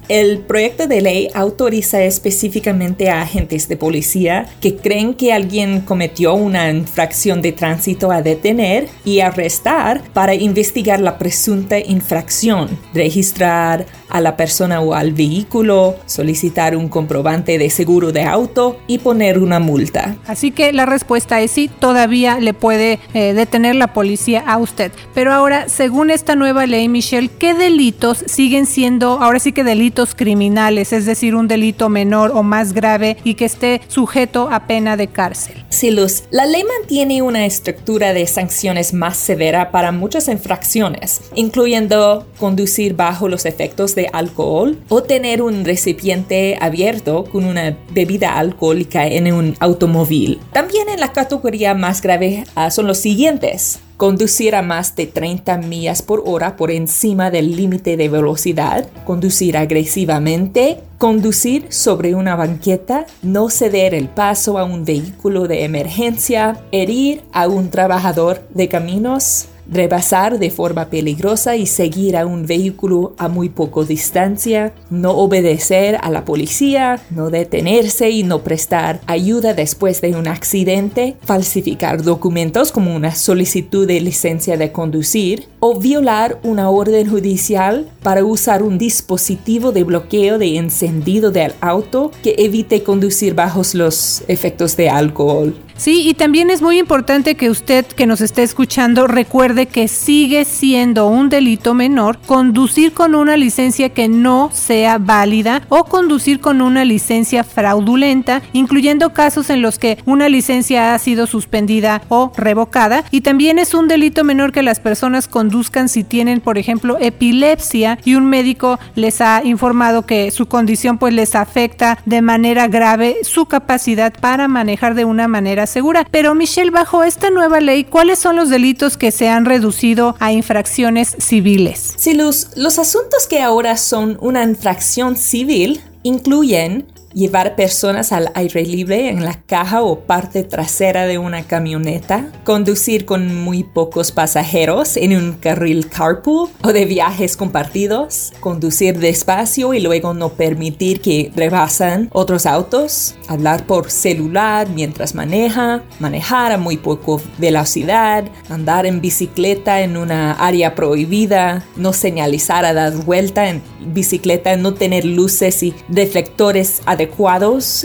El 0.07 0.39
proyecto 0.39 0.87
de 0.87 1.01
ley 1.01 1.27
autoriza 1.33 2.01
específicamente 2.03 3.09
a 3.09 3.23
agentes 3.23 3.67
de 3.67 3.75
policía 3.75 4.45
que 4.61 4.77
creen 4.77 5.15
que 5.15 5.33
alguien 5.33 5.81
cometió 5.81 6.33
una 6.33 6.71
infracción 6.71 7.41
de 7.41 7.51
tránsito 7.51 8.09
a 8.11 8.21
detener 8.21 8.87
y 9.03 9.19
arrestar 9.19 10.01
para 10.13 10.33
investigar 10.33 11.01
la 11.01 11.17
presunta 11.17 11.77
infracción, 11.77 12.79
registrar 12.93 13.85
a 14.13 14.21
la 14.21 14.37
persona 14.37 14.79
o 14.79 14.93
al 14.93 15.11
vehículo, 15.11 15.95
solicitar 16.05 16.77
un 16.77 16.87
comprobante 16.87 17.57
de 17.57 17.69
seguro 17.69 18.13
de 18.13 18.23
auto 18.23 18.77
y 18.87 18.99
poner 18.99 19.39
una 19.39 19.59
multa. 19.59 20.15
Así 20.25 20.51
que 20.51 20.71
la 20.71 20.85
respuesta 20.85 21.41
es 21.41 21.51
sí, 21.51 21.69
todavía 21.79 22.39
le 22.39 22.53
puede 22.53 22.99
eh, 23.13 23.33
detener 23.33 23.75
la 23.75 23.93
policía 23.93 24.43
a 24.45 24.57
usted. 24.57 24.91
Pero 25.13 25.33
ahora, 25.33 25.67
según 25.67 26.11
esta 26.11 26.35
nueva 26.35 26.65
ley, 26.65 26.87
Michelle, 26.87 27.29
¿qué 27.29 27.53
delitos 27.53 28.23
siguen 28.27 28.65
siendo 28.65 29.19
ahora 29.21 29.39
sí 29.39 29.51
que 29.51 29.63
delitos 29.63 30.15
criminales, 30.15 30.93
es 30.93 31.05
decir, 31.05 31.35
un 31.35 31.47
delito 31.47 31.89
menor 31.89 32.31
o 32.33 32.43
más 32.43 32.73
grave 32.73 33.17
y 33.23 33.33
que 33.33 33.45
esté 33.45 33.81
sujeto 33.87 34.49
a 34.51 34.67
pena 34.67 34.97
de 34.97 35.07
cárcel. 35.07 35.63
Sí, 35.69 35.91
Luz, 35.91 36.23
la 36.31 36.45
ley 36.45 36.63
mantiene 36.79 37.21
una 37.21 37.45
estructura 37.45 38.13
de 38.13 38.27
sanciones 38.27 38.93
más 38.93 39.17
severa 39.17 39.71
para 39.71 39.91
muchas 39.91 40.27
infracciones, 40.27 41.21
incluyendo 41.35 42.27
conducir 42.37 42.95
bajo 42.95 43.27
los 43.27 43.45
efectos 43.45 43.95
de 43.95 44.02
alcohol 44.11 44.77
o 44.89 45.03
tener 45.03 45.41
un 45.41 45.65
recipiente 45.65 46.57
abierto 46.59 47.25
con 47.25 47.45
una 47.45 47.77
bebida 47.93 48.37
alcohólica 48.37 49.07
en 49.07 49.31
un 49.31 49.55
automóvil. 49.59 50.39
También 50.51 50.89
en 50.89 50.99
la 50.99 51.11
categoría 51.11 51.73
más 51.73 52.01
grave 52.01 52.43
ah, 52.55 52.71
son 52.71 52.87
los 52.87 52.97
siguientes. 52.97 53.79
Conducir 53.97 54.55
a 54.55 54.61
más 54.63 54.95
de 54.95 55.05
30 55.05 55.57
millas 55.59 56.01
por 56.01 56.23
hora 56.25 56.57
por 56.57 56.71
encima 56.71 57.31
del 57.31 57.55
límite 57.55 57.95
de 57.95 58.09
velocidad, 58.09 58.87
conducir 59.05 59.55
agresivamente, 59.55 60.79
conducir 60.97 61.67
sobre 61.69 62.15
una 62.15 62.35
banqueta, 62.35 63.05
no 63.21 63.49
ceder 63.49 63.93
el 63.93 64.09
paso 64.09 64.57
a 64.57 64.65
un 64.65 64.83
vehículo 64.83 65.47
de 65.47 65.63
emergencia, 65.63 66.59
herir 66.71 67.21
a 67.31 67.47
un 67.47 67.69
trabajador 67.69 68.41
de 68.53 68.67
caminos, 68.67 69.47
rebasar 69.69 70.39
de 70.39 70.49
forma 70.49 70.89
peligrosa 70.89 71.55
y 71.55 71.65
seguir 71.65 72.17
a 72.17 72.25
un 72.25 72.45
vehículo 72.45 73.13
a 73.17 73.27
muy 73.27 73.49
poco 73.49 73.85
distancia, 73.85 74.73
no 74.89 75.11
obedecer 75.11 75.97
a 76.01 76.09
la 76.09 76.25
policía, 76.25 77.01
no 77.09 77.29
detenerse 77.29 78.09
y 78.09 78.23
no 78.23 78.43
prestar 78.43 79.01
ayuda 79.07 79.53
después 79.53 80.01
de 80.01 80.15
un 80.15 80.27
accidente, 80.27 81.15
falsificar 81.23 82.03
documentos 82.03 82.71
como 82.71 82.95
una 82.95 83.15
solicitud 83.15 83.87
de 83.87 84.01
licencia 84.01 84.57
de 84.57 84.71
conducir 84.71 85.47
o 85.65 85.79
violar 85.79 86.41
una 86.43 86.69
orden 86.69 87.09
judicial 87.09 87.89
para 88.01 88.25
usar 88.25 88.63
un 88.63 88.77
dispositivo 88.77 89.71
de 89.71 89.85
bloqueo 89.85 90.37
de 90.37 90.57
encendido 90.57 91.31
del 91.31 91.53
auto 91.61 92.11
que 92.21 92.35
evite 92.37 92.83
conducir 92.83 93.33
bajo 93.33 93.61
los 93.73 94.25
efectos 94.27 94.75
de 94.75 94.89
alcohol. 94.89 95.55
Sí, 95.75 96.07
y 96.07 96.13
también 96.13 96.49
es 96.49 96.61
muy 96.61 96.77
importante 96.77 97.35
que 97.35 97.49
usted 97.49 97.85
que 97.85 98.05
nos 98.05 98.21
esté 98.21 98.43
escuchando 98.43 99.07
recuerde 99.07 99.65
que 99.65 99.87
sigue 99.87 100.45
siendo 100.45 101.07
un 101.07 101.29
delito 101.29 101.73
menor 101.73 102.19
conducir 102.19 102.93
con 102.93 103.15
una 103.15 103.37
licencia 103.37 103.89
que 103.89 104.07
no 104.07 104.51
sea 104.53 104.99
válida 104.99 105.63
o 105.69 105.85
conducir 105.85 106.39
con 106.39 106.61
una 106.61 106.85
licencia 106.85 107.43
fraudulenta, 107.43 108.43
incluyendo 108.53 109.13
casos 109.13 109.49
en 109.49 109.61
los 109.61 109.79
que 109.79 109.97
una 110.05 110.29
licencia 110.29 110.93
ha 110.93 110.99
sido 110.99 111.25
suspendida 111.25 112.03
o 112.07 112.31
revocada. 112.37 113.03
Y 113.09 113.21
también 113.21 113.57
es 113.57 113.73
un 113.73 113.87
delito 113.87 114.23
menor 114.23 114.51
que 114.51 114.61
las 114.61 114.79
personas 114.79 115.27
conduzcan 115.53 115.87
si 115.87 116.03
tienen, 116.03 116.41
por 116.41 116.57
ejemplo, 116.57 116.97
epilepsia 116.99 117.99
y 118.03 118.15
un 118.15 118.25
médico 118.25 118.79
les 118.95 119.21
ha 119.21 119.43
informado 119.43 120.03
que 120.03 120.31
su 120.31 120.47
condición 120.47 120.97
pues 120.97 121.13
les 121.13 121.35
afecta 121.35 121.99
de 122.07 122.23
manera 122.23 122.67
grave 122.67 123.17
su 123.21 123.45
capacidad 123.45 124.11
para 124.19 124.47
manejar 124.47 124.95
de 124.95 125.05
una 125.05 125.27
manera 125.27 125.67
segura. 125.67 126.07
Pero 126.09 126.33
Michelle, 126.33 126.71
bajo 126.71 127.03
esta 127.03 127.29
nueva 127.29 127.61
ley, 127.61 127.83
¿cuáles 127.83 128.17
son 128.17 128.35
los 128.35 128.49
delitos 128.49 128.97
que 128.97 129.11
se 129.11 129.29
han 129.29 129.45
reducido 129.45 130.15
a 130.19 130.31
infracciones 130.31 131.15
civiles? 131.19 131.93
Sí, 131.97 132.15
Luz, 132.15 132.47
los 132.55 132.79
asuntos 132.79 133.27
que 133.29 133.43
ahora 133.43 133.77
son 133.77 134.17
una 134.21 134.41
infracción 134.41 135.15
civil 135.17 135.81
incluyen 136.01 136.87
llevar 137.13 137.55
personas 137.55 138.11
al 138.11 138.31
aire 138.33 138.65
libre 138.65 139.09
en 139.09 139.23
la 139.23 139.41
caja 139.41 139.83
o 139.83 140.01
parte 140.01 140.43
trasera 140.43 141.05
de 141.05 141.17
una 141.17 141.43
camioneta, 141.43 142.31
conducir 142.43 143.05
con 143.05 143.43
muy 143.43 143.63
pocos 143.63 144.11
pasajeros 144.11 144.97
en 144.97 145.15
un 145.15 145.33
carril 145.33 145.89
carpool 145.89 146.49
o 146.63 146.73
de 146.73 146.85
viajes 146.85 147.37
compartidos, 147.37 148.33
conducir 148.39 148.99
despacio 148.99 149.73
y 149.73 149.79
luego 149.79 150.13
no 150.13 150.29
permitir 150.29 151.01
que 151.01 151.31
rebasan 151.35 152.09
otros 152.11 152.45
autos, 152.45 153.15
hablar 153.27 153.65
por 153.65 153.91
celular 153.91 154.69
mientras 154.69 155.15
maneja, 155.15 155.83
manejar 155.99 156.51
a 156.51 156.57
muy 156.57 156.77
poco 156.77 157.21
velocidad, 157.37 158.25
andar 158.49 158.85
en 158.85 159.01
bicicleta 159.01 159.81
en 159.81 159.97
una 159.97 160.33
área 160.33 160.75
prohibida, 160.75 161.63
no 161.75 161.93
señalizar 161.93 162.65
a 162.65 162.73
dar 162.73 162.93
vuelta 162.93 163.49
en 163.49 163.61
bicicleta, 163.85 164.55
no 164.55 164.73
tener 164.73 165.05
luces 165.05 165.61
y 165.63 165.73
reflectores 165.89 166.81
adecuados 166.85 167.02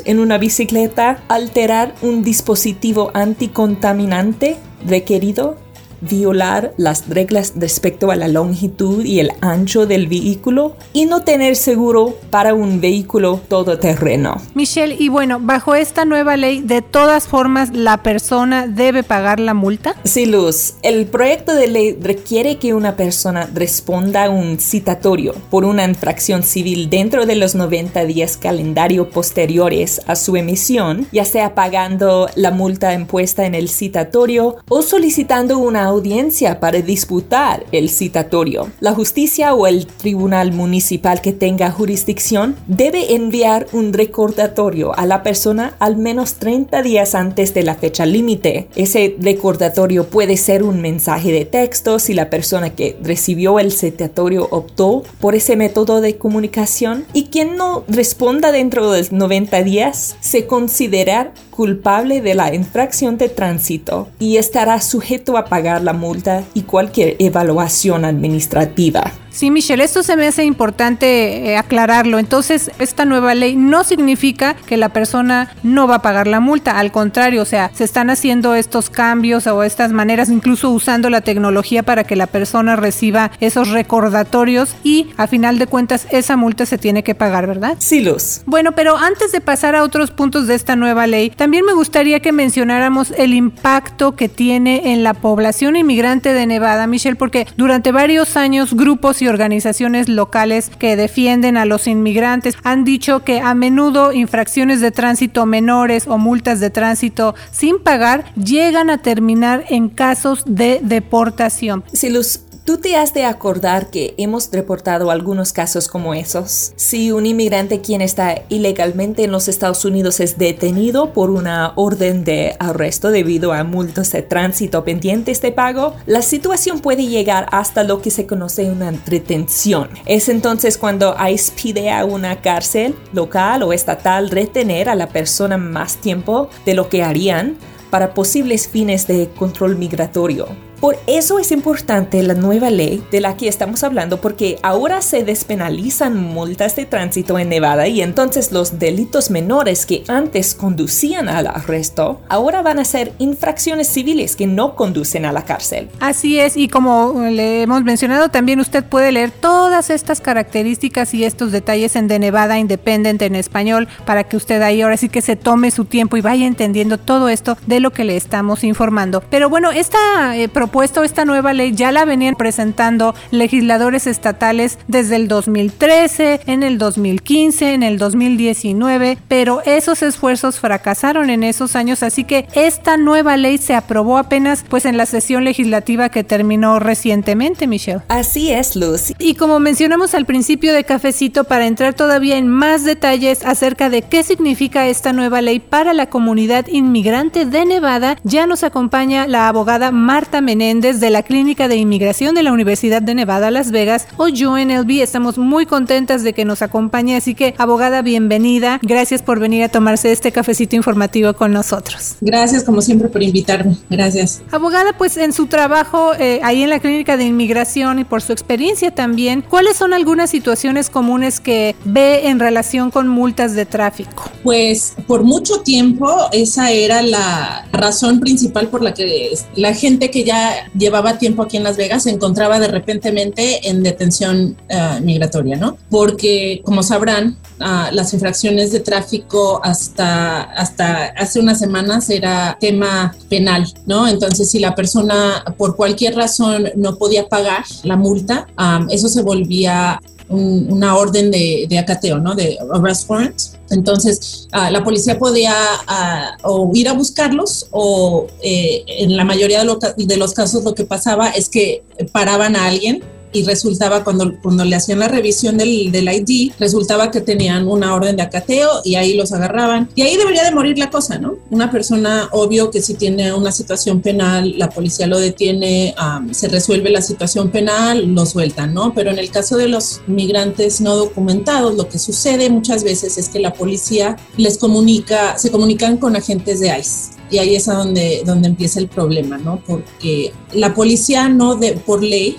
en 0.05 0.19
una 0.19 0.39
bicicleta, 0.39 1.23
alterar 1.29 1.95
un 2.03 2.23
dispositivo 2.23 3.11
anticontaminante 3.15 4.57
requerido 4.87 5.57
violar 6.00 6.73
las 6.76 7.09
reglas 7.09 7.55
respecto 7.57 8.11
a 8.11 8.17
la 8.17 8.28
longitud 8.28 9.05
y 9.05 9.21
el 9.21 9.33
ancho 9.40 9.87
del 9.87 10.07
vehículo 10.07 10.76
y 10.93 11.07
no 11.07 11.23
tener 11.23 11.57
seguro 11.57 12.17
para 12.31 12.55
un 12.55 12.81
vehículo 12.81 13.40
todoterreno. 13.49 14.40
Michelle, 14.55 14.97
y 14.99 15.09
bueno, 15.09 15.38
bajo 15.40 15.75
esta 15.75 16.05
nueva 16.05 16.37
ley, 16.37 16.61
de 16.61 16.83
todas 16.83 17.26
formas, 17.26 17.71
¿la 17.75 18.02
persona 18.02 18.67
debe 18.67 19.02
pagar 19.02 19.40
la 19.40 19.55
multa? 19.55 19.95
Sí, 20.05 20.26
Luz. 20.26 20.75
El 20.83 21.07
proyecto 21.07 21.55
de 21.55 21.69
ley 21.69 21.99
requiere 22.00 22.57
que 22.57 22.75
una 22.75 22.97
persona 22.97 23.49
responda 23.52 24.25
a 24.25 24.31
un 24.31 24.59
citatorio 24.59 25.35
por 25.50 25.64
una 25.64 25.85
infracción 25.85 26.43
civil 26.43 26.90
dentro 26.90 27.26
de 27.26 27.37
los 27.37 27.55
90 27.55 28.05
días 28.05 28.37
calendario 28.37 29.11
posteriores 29.11 30.00
a 30.07 30.17
su 30.17 30.37
emisión, 30.37 31.07
ya 31.12 31.25
sea 31.25 31.55
pagando 31.55 32.28
la 32.35 32.50
multa 32.50 32.95
impuesta 32.95 33.47
en 33.47 33.55
el 33.55 33.69
citatorio 33.69 34.57
o 34.69 34.83
solicitando 34.83 35.59
una 35.59 35.88
audiencia 35.88 36.61
para 36.61 36.80
disputar 36.80 37.66
el 37.73 37.88
citatorio. 37.88 38.71
La 38.80 38.95
justicia 38.95 39.54
o 39.54 39.66
el 39.66 39.87
tribunal 39.87 40.52
municipal 40.52 41.21
que 41.21 41.33
tenga 41.33 41.71
jurisdicción 41.71 42.57
debe 42.66 43.14
enviar 43.14 43.66
un 43.73 43.92
recordatorio 43.92 44.97
a 44.97 45.07
la 45.07 45.23
persona 45.23 45.75
al 45.78 45.97
menos 45.97 46.35
30 46.35 46.83
días 46.83 47.14
antes 47.14 47.54
de 47.54 47.62
la 47.62 47.75
fecha 47.75 48.07
límite. 48.07 48.68
Ese 48.76 49.16
recordatorio 49.21 50.09
puede 50.09 50.37
ser 50.37 50.62
un 50.62 50.80
mensaje 50.80 51.33
de 51.33 51.45
texto 51.45 51.99
si 51.99 52.14
la 52.14 52.30
persona 52.30 52.71
que 52.71 52.97
recibió 53.02 53.59
el 53.59 53.73
citatorio 53.73 54.49
optó 54.50 55.02
por 55.21 55.35
ese 55.35 55.57
método 55.57 56.00
de 56.00 56.16
comunicación 56.16 57.04
y 57.12 57.25
quien 57.25 57.57
no 57.57 57.85
responda 57.88 58.52
dentro 58.52 58.90
de 58.92 59.07
90 59.11 59.62
días 59.62 60.16
se 60.21 60.47
considera 60.47 61.33
culpable 61.50 62.21
de 62.21 62.37
la 62.37 62.54
infracción 62.54 63.18
de 63.18 63.28
tránsito 63.28 64.09
y 64.21 64.37
estará 64.37 64.80
sujeto 64.80 65.37
a 65.37 65.47
pagar 65.47 65.77
la 65.82 65.92
multa 65.92 66.44
y 66.54 66.62
cualquier 66.62 67.16
evaluación 67.18 68.04
administrativa. 68.04 69.12
Sí, 69.30 69.50
Michelle, 69.50 69.85
esto 69.85 70.02
se 70.02 70.16
me 70.16 70.26
hace 70.26 70.44
importante 70.44 71.50
eh, 71.50 71.56
aclararlo. 71.56 72.18
Entonces, 72.18 72.70
esta 72.78 73.04
nueva 73.04 73.35
ley 73.35 73.56
no 73.56 73.85
significa 73.85 74.54
que 74.54 74.76
la 74.76 74.88
persona 74.88 75.50
no 75.62 75.87
va 75.87 75.97
a 75.97 76.02
pagar 76.02 76.26
la 76.26 76.40
multa. 76.40 76.78
Al 76.78 76.92
contrario, 76.92 77.42
o 77.42 77.44
sea, 77.44 77.70
se 77.75 77.85
están 77.85 78.11
haciendo 78.11 78.54
estos 78.54 78.90
cambios 78.90 79.47
o 79.47 79.62
estas 79.62 79.92
maneras, 79.92 80.28
incluso 80.28 80.70
usando 80.70 81.11
la 81.11 81.20
tecnología 81.20 81.82
para 81.82 82.04
que 82.04 82.16
la 82.16 82.26
persona 82.26 82.76
reciba 82.76 83.30
esos 83.40 83.70
recordatorios 83.70 84.75
y 84.82 85.08
a 85.16 85.26
final 85.26 85.58
de 85.58 85.66
cuentas 85.66 86.06
esa 86.11 86.37
multa 86.37 86.66
se 86.66 86.78
tiene 86.78 87.02
que 87.02 87.14
pagar, 87.14 87.47
¿verdad? 87.47 87.76
Sí, 87.78 88.00
Luz. 88.00 88.42
Bueno, 88.47 88.73
pero 88.73 88.97
antes 88.97 89.32
de 89.32 89.40
pasar 89.40 89.75
a 89.75 89.82
otros 89.82 90.11
puntos 90.11 90.47
de 90.47 90.54
esta 90.54 90.76
nueva 90.76 91.06
ley, 91.06 91.30
también 91.30 91.64
me 91.64 91.73
gustaría 91.73 92.20
que 92.20 92.32
mencionáramos 92.32 93.12
el 93.16 93.35
impacto 93.35 94.16
que 94.16 94.28
tiene 94.28 94.92
en 94.92 95.02
la 95.02 95.14
población 95.14 95.76
inmigrante 95.76 96.32
de 96.32 96.47
Nevada, 96.47 96.87
Michelle, 96.87 97.16
porque 97.16 97.47
durante 97.56 97.92
varios 97.92 98.37
años 98.37 98.75
grupos 98.75 99.18
y 99.23 99.29
organizaciones 99.29 100.09
locales 100.09 100.71
que 100.79 100.97
defienden 100.97 101.57
a 101.57 101.65
los 101.65 101.87
inmigrantes 101.87 102.57
han 102.63 102.85
dicho 102.85 103.25
que 103.25 103.41
a 103.41 103.55
menudo 103.55 104.13
infracciones 104.13 104.81
de 104.81 104.91
tránsito 104.91 105.47
menores 105.47 106.07
o 106.07 106.19
multas 106.19 106.61
de 106.61 106.71
tránsito 106.71 107.35
sin 107.51 107.79
pagar 107.79 108.25
llegan 108.35 108.91
a 108.91 108.99
terminar 108.99 109.65
en 109.69 109.89
casos 109.89 110.43
de 110.47 110.81
deportación. 110.83 111.85
Si 111.93 112.11
los 112.11 112.48
Tú 112.69 112.77
te 112.77 112.97
has 112.97 113.15
de 113.15 113.25
acordar 113.25 113.89
que 113.89 114.13
hemos 114.19 114.51
reportado 114.53 115.11
algunos 115.11 115.55
casos 115.55 115.89
como 115.89 116.13
esos. 116.13 116.75
Si 116.77 117.11
un 117.13 117.25
inmigrante 117.25 117.81
quien 117.81 118.03
está 118.03 118.43
ilegalmente 118.51 119.25
en 119.25 119.33
los 119.33 119.49
Estados 119.49 119.87
Unidos 119.87 120.21
es 120.21 120.37
detenido 120.37 121.15
por 121.15 121.31
una 121.31 121.73
orden 121.77 122.25
de 122.25 122.57
arresto 122.59 123.11
debido 123.11 123.55
a 123.55 123.65
multas 123.65 124.13
de 124.13 124.21
tránsito 124.21 124.85
pendientes 124.85 125.41
de 125.41 125.51
pago, 125.51 125.97
la 126.05 126.21
situación 126.21 126.81
puede 126.81 127.07
llegar 127.07 127.47
hasta 127.53 127.85
lo 127.85 128.03
que 128.03 128.11
se 128.11 128.27
conoce 128.27 128.71
una 128.71 128.93
retención. 129.07 129.89
Es 130.05 130.29
entonces 130.29 130.77
cuando 130.77 131.17
ICE 131.27 131.53
pide 131.55 131.91
a 131.91 132.05
una 132.05 132.43
cárcel 132.43 132.95
local 133.15 133.63
o 133.63 133.73
estatal 133.73 134.29
retener 134.29 134.91
a 134.91 134.95
la 134.95 135.09
persona 135.09 135.57
más 135.57 135.97
tiempo 135.97 136.51
de 136.67 136.75
lo 136.75 136.91
que 136.91 137.03
harían 137.03 137.57
para 137.89 138.13
posibles 138.13 138.69
fines 138.69 139.07
de 139.07 139.31
control 139.39 139.77
migratorio. 139.77 140.68
Por 140.80 140.97
eso 141.08 141.40
es 141.40 141.50
importante 141.50 142.23
la 142.23 142.35
nueva 142.35 142.70
ley 142.70 143.02
de 143.11 143.20
la 143.20 143.37
que 143.37 143.49
estamos 143.49 143.82
hablando 143.82 144.20
porque 144.20 144.58
ahora 144.62 145.02
se 145.02 145.25
despenalizan 145.25 146.16
multas 146.16 146.76
de 146.76 146.87
tránsito 146.87 147.37
en 147.38 147.49
Nevada 147.49 147.88
y 147.88 148.00
entonces 148.00 148.52
los 148.52 148.78
delitos 148.78 149.30
menores 149.30 149.87
que 149.87 150.04
antes 150.06 150.54
conducían 150.54 151.28
al 151.28 151.49
arresto 151.49 152.20
ahora 152.28 152.62
van 152.62 152.78
a 152.78 152.85
ser 152.85 153.12
infracciones 153.18 153.88
civiles 153.88 154.37
que 154.37 154.47
no 154.47 154.76
conducen 154.76 155.25
a 155.25 155.32
la 155.32 155.44
cárcel. 155.44 155.88
Así 155.99 156.38
es 156.38 156.56
y 156.56 156.68
como 156.68 157.25
le 157.28 157.62
hemos 157.62 157.82
mencionado 157.82 158.28
también 158.28 158.61
usted 158.61 158.85
puede 158.85 159.11
leer 159.11 159.32
todas 159.32 159.90
estas 159.90 160.20
características 160.20 161.12
y 161.12 161.25
estos 161.25 161.50
detalles 161.50 161.97
en 161.97 162.06
The 162.06 162.20
Nevada 162.20 162.58
Independent 162.58 163.20
en 163.23 163.35
español 163.35 163.88
para 164.06 164.25
que 164.25 164.37
usted 164.37 164.62
ahí 164.62 164.82
ahora 164.82 164.97
sí 164.97 165.08
que 165.08 165.23
se 165.23 165.35
tome 165.35 165.73
su 165.73 165.87
tiempo 165.87 166.16
y 166.16 166.20
vaya 166.20 166.47
entendiendo 166.47 166.99
todo 166.99 167.28
esto 167.28 167.56
de 167.66 167.80
lo 167.80 167.90
que 167.90 168.04
le 168.04 168.16
estamos 168.16 168.62
informando. 168.62 169.23
Pero 169.28 169.50
bueno, 169.50 169.70
esta 169.70 170.37
eh, 170.37 170.49
propuesto 170.69 171.03
esta 171.03 171.25
nueva 171.25 171.55
ley 171.55 171.73
ya 171.73 171.93
la 171.93 172.05
venían 172.05 172.35
presentando 172.35 173.15
legisladores 173.31 174.07
estatales 174.07 174.79
desde 174.87 175.17
el 175.17 175.27
2013, 175.27 176.43
en 176.45 176.63
el 176.63 176.77
2015, 176.77 177.73
en 177.73 177.83
el 177.83 177.97
2019, 177.97 179.17
pero 179.29 179.63
esos 179.65 180.03
esfuerzos 180.03 180.61
fracasaron 180.61 181.31
en 181.31 181.43
esos 181.43 181.75
años, 181.75 182.03
así 182.03 182.25
que 182.25 182.47
esta 182.53 182.99
nueva 182.99 183.39
ley 183.39 183.57
se 183.57 183.75
aprobó 183.75 184.19
apenas 184.19 184.63
pues 184.69 184.85
en 184.85 184.99
la 184.99 185.07
sesión 185.07 185.43
legislativa 185.43 186.11
que 186.11 186.23
terminó 186.23 186.79
recientemente, 186.79 187.67
Michelle. 187.67 188.03
Así 188.09 188.53
es, 188.53 188.77
Luz. 188.77 189.15
Y 189.19 189.37
como 189.37 189.61
mencionamos 189.61 190.15
al 190.15 190.27
principio 190.27 190.75
de 190.75 190.85
Cafecito, 190.85 191.45
para 191.45 191.67
entrar 191.67 191.95
todavía 191.95 192.37
en 192.37 192.47
más 192.47 192.85
detalles 192.85 193.43
acerca 193.43 193.89
de 193.89 194.03
qué 194.03 194.23
significa 194.23 194.87
esta 194.87 195.15
nueva 195.15 195.41
ley 195.41 195.61
para 195.61 195.95
la 195.95 196.11
comunidad 196.11 196.67
inmigrante 196.67 197.47
de 197.47 197.65
Nevada, 197.65 198.19
ya 198.23 198.47
nos 198.47 198.65
acompaña 198.65 199.27
la 199.27 199.49
abogada 199.49 199.93
Marta 199.93 200.43
Menéndez 200.59 200.99
de 200.99 201.11
la 201.11 201.23
Clínica 201.23 201.69
de 201.69 201.77
Inmigración 201.77 202.35
de 202.35 202.43
la 202.43 202.53
Universidad 202.53 203.00
de 203.00 203.15
Nevada, 203.15 203.53
Las 203.53 203.71
Vegas, 203.71 204.09
o 204.17 204.25
UNLV. 204.25 204.91
Estamos 205.03 205.38
muy 205.38 205.67
contentas 205.67 206.25
de 206.25 206.33
que 206.33 206.45
nos 206.45 206.62
acompañe, 206.62 207.15
así 207.15 207.37
que 207.37 207.55
abogada, 207.59 208.03
bienvenida. 208.03 208.81
Gracias 208.83 209.23
por 209.23 209.38
venir 209.38 209.62
a 209.62 209.69
tomarse 209.69 210.11
este 210.11 210.33
cafecito 210.33 210.75
informativo 210.75 211.33
con 211.35 211.53
nosotros. 211.53 212.17
Gracias, 212.21 212.65
como 212.65 212.83
siempre, 212.83 213.09
por 213.09 213.23
invitarme. 213.23 213.77
Gracias. 213.88 214.43
Abogada, 214.50 214.95
pues 214.99 215.17
en 215.17 215.33
su 215.33 215.47
trabajo 215.47 216.12
eh, 216.19 216.41
ahí 216.43 216.65
en 216.65 216.71
la 216.71 216.81
Clínica 216.81 217.17
de 217.17 217.27
Inmigración 217.27 218.00
y 218.00 218.05
por 218.05 218.21
su 218.21 218.33
experiencia 218.33 218.91
también, 218.91 219.45
¿cuáles 219.49 219.77
son 219.77 219.93
algunas 219.93 220.29
situaciones 220.29 220.91
comunes 220.91 221.38
que 221.38 221.77
ve 221.85 222.27
en 222.31 222.41
relación 222.41 222.91
con 222.91 223.07
multas 223.07 223.55
de 223.55 223.65
tráfico? 223.65 224.25
Pues 224.43 224.95
por 225.07 225.23
mucho 225.23 225.61
tiempo 225.61 226.29
esa 226.33 226.73
era 226.73 227.00
la 227.03 227.65
razón 227.71 228.19
principal 228.19 228.67
por 228.67 228.83
la 228.83 228.93
que 228.93 229.31
la 229.55 229.73
gente 229.73 230.11
que 230.11 230.25
ya 230.25 230.48
llevaba 230.76 231.19
tiempo 231.19 231.43
aquí 231.43 231.57
en 231.57 231.64
Las 231.64 231.76
Vegas 231.76 232.05
se 232.05 232.11
encontraba 232.11 232.59
de 232.59 232.69
repentemente 232.69 233.69
en 233.69 233.83
detención 233.83 234.57
eh, 234.69 235.00
migratoria, 235.02 235.57
¿no? 235.57 235.76
Porque, 235.90 236.61
como 236.64 236.83
sabrán, 236.83 237.37
ah, 237.61 237.90
las 237.93 238.12
infracciones 238.14 238.73
de 238.73 238.81
tráfico 238.81 239.61
hasta, 239.62 240.43
hasta 240.43 241.07
hace 241.17 241.40
unas 241.40 241.59
semanas 241.59 242.11
era 242.11 242.57
tema 242.61 243.14
penal, 243.28 243.73
¿no? 243.87 244.09
Entonces, 244.09 244.50
si 244.50 244.59
la 244.59 244.75
persona 244.75 245.45
por 245.57 245.76
cualquier 245.76 246.14
razón 246.14 246.71
no 246.76 246.97
podía 246.97 247.28
pagar 247.28 247.64
la 247.83 247.97
multa, 247.97 248.47
eso 248.90 249.09
se 249.09 249.23
volvía 249.23 250.00
una 250.28 250.97
orden 250.97 251.30
de, 251.30 251.66
de, 251.68 251.78
acateo, 251.78 252.18
¿no? 252.18 252.35
De 252.35 252.58
arrest 252.73 253.08
warrant. 253.08 253.40
Entonces, 253.70 254.49
ah, 254.52 254.70
la 254.70 254.85
policía 254.85 255.18
podía 255.18 255.54
ah, 255.87 256.37
o 256.42 256.70
ir 256.75 256.88
a 256.88 256.92
buscarlos 256.92 257.66
o 257.70 258.26
eh, 258.42 258.85
en 258.87 259.16
la 259.16 259.25
mayoría 259.25 259.64
de, 259.64 259.76
de, 259.97 260.16
los 260.16 260.32
casos 260.32 260.64
lo 260.64 260.75
que 260.75 260.85
pasaba 260.85 261.30
es 261.30 261.49
que 261.49 261.82
paraban 262.12 262.56
a 262.56 262.66
alguien 262.66 263.02
y 263.32 263.44
resultaba 263.44 264.04
cuando, 264.04 264.37
cuando 264.42 264.64
le 264.64 264.76
hacían 264.76 264.99
la 264.99 265.08
revisión 265.08 265.58
del, 265.58 265.92
del, 265.92 266.08
ID, 266.08 266.52
resultaba 266.58 267.11
que 267.11 267.20
tenían 267.20 267.68
una 267.68 267.94
orden 267.94 268.16
de 268.16 268.23
acateo 268.23 268.68
y 268.85 268.94
ahí 268.94 269.14
los 269.14 269.32
agarraban. 269.32 269.88
Y 269.94 270.02
ahí 270.02 270.16
debería 270.16 270.44
de 270.44 270.52
morir 270.52 270.78
la 270.78 270.90
cosa, 270.90 271.18
¿no? 271.18 271.37
Una 271.50 271.70
persona, 271.70 272.28
obvio 272.32 272.70
que 272.70 272.82
si 272.82 272.94
tiene 272.94 273.32
una 273.32 273.52
situación 273.52 274.00
penal, 274.00 274.58
la 274.58 274.70
policía 274.70 275.06
lo 275.06 275.18
detiene, 275.18 275.94
se 276.32 276.49
resuelve 276.49 276.90
la 276.90 277.02
situación 277.02 277.50
penal, 277.50 278.14
lo 278.14 278.26
sueltan, 278.26 278.75
¿no? 278.75 278.94
Pero 278.94 279.11
en 279.11 279.18
el 279.18 279.30
caso 279.30 279.56
de 279.56 279.68
los 279.68 280.00
migrantes 280.06 280.80
no 280.80 280.97
documentados, 280.97 281.75
lo 281.75 281.88
que 281.88 281.99
sucede 281.99 282.50
muchas 282.50 282.85
veces 282.85 283.18
es 283.18 283.28
que 283.28 283.40
la 283.40 283.52
policía 283.52 284.16
les 284.37 284.58
comunica, 284.58 285.38
se 285.38 285.50
comunican 285.50 285.99
con 285.99 286.16
agentes 286.16 286.61
de 286.61 286.78
ICE 286.78 287.18
y 287.30 287.38
ahí 287.38 287.54
es 287.54 287.68
a 287.68 287.75
donde, 287.75 288.23
donde 288.25 288.49
empieza 288.49 288.80
el 288.80 288.88
problema, 288.88 289.38
¿no? 289.38 289.62
Porque 289.66 290.32
la 290.52 290.75
policía 290.75 291.28
no 291.28 291.56
de, 291.56 291.73
por 291.73 292.02
ley 292.02 292.37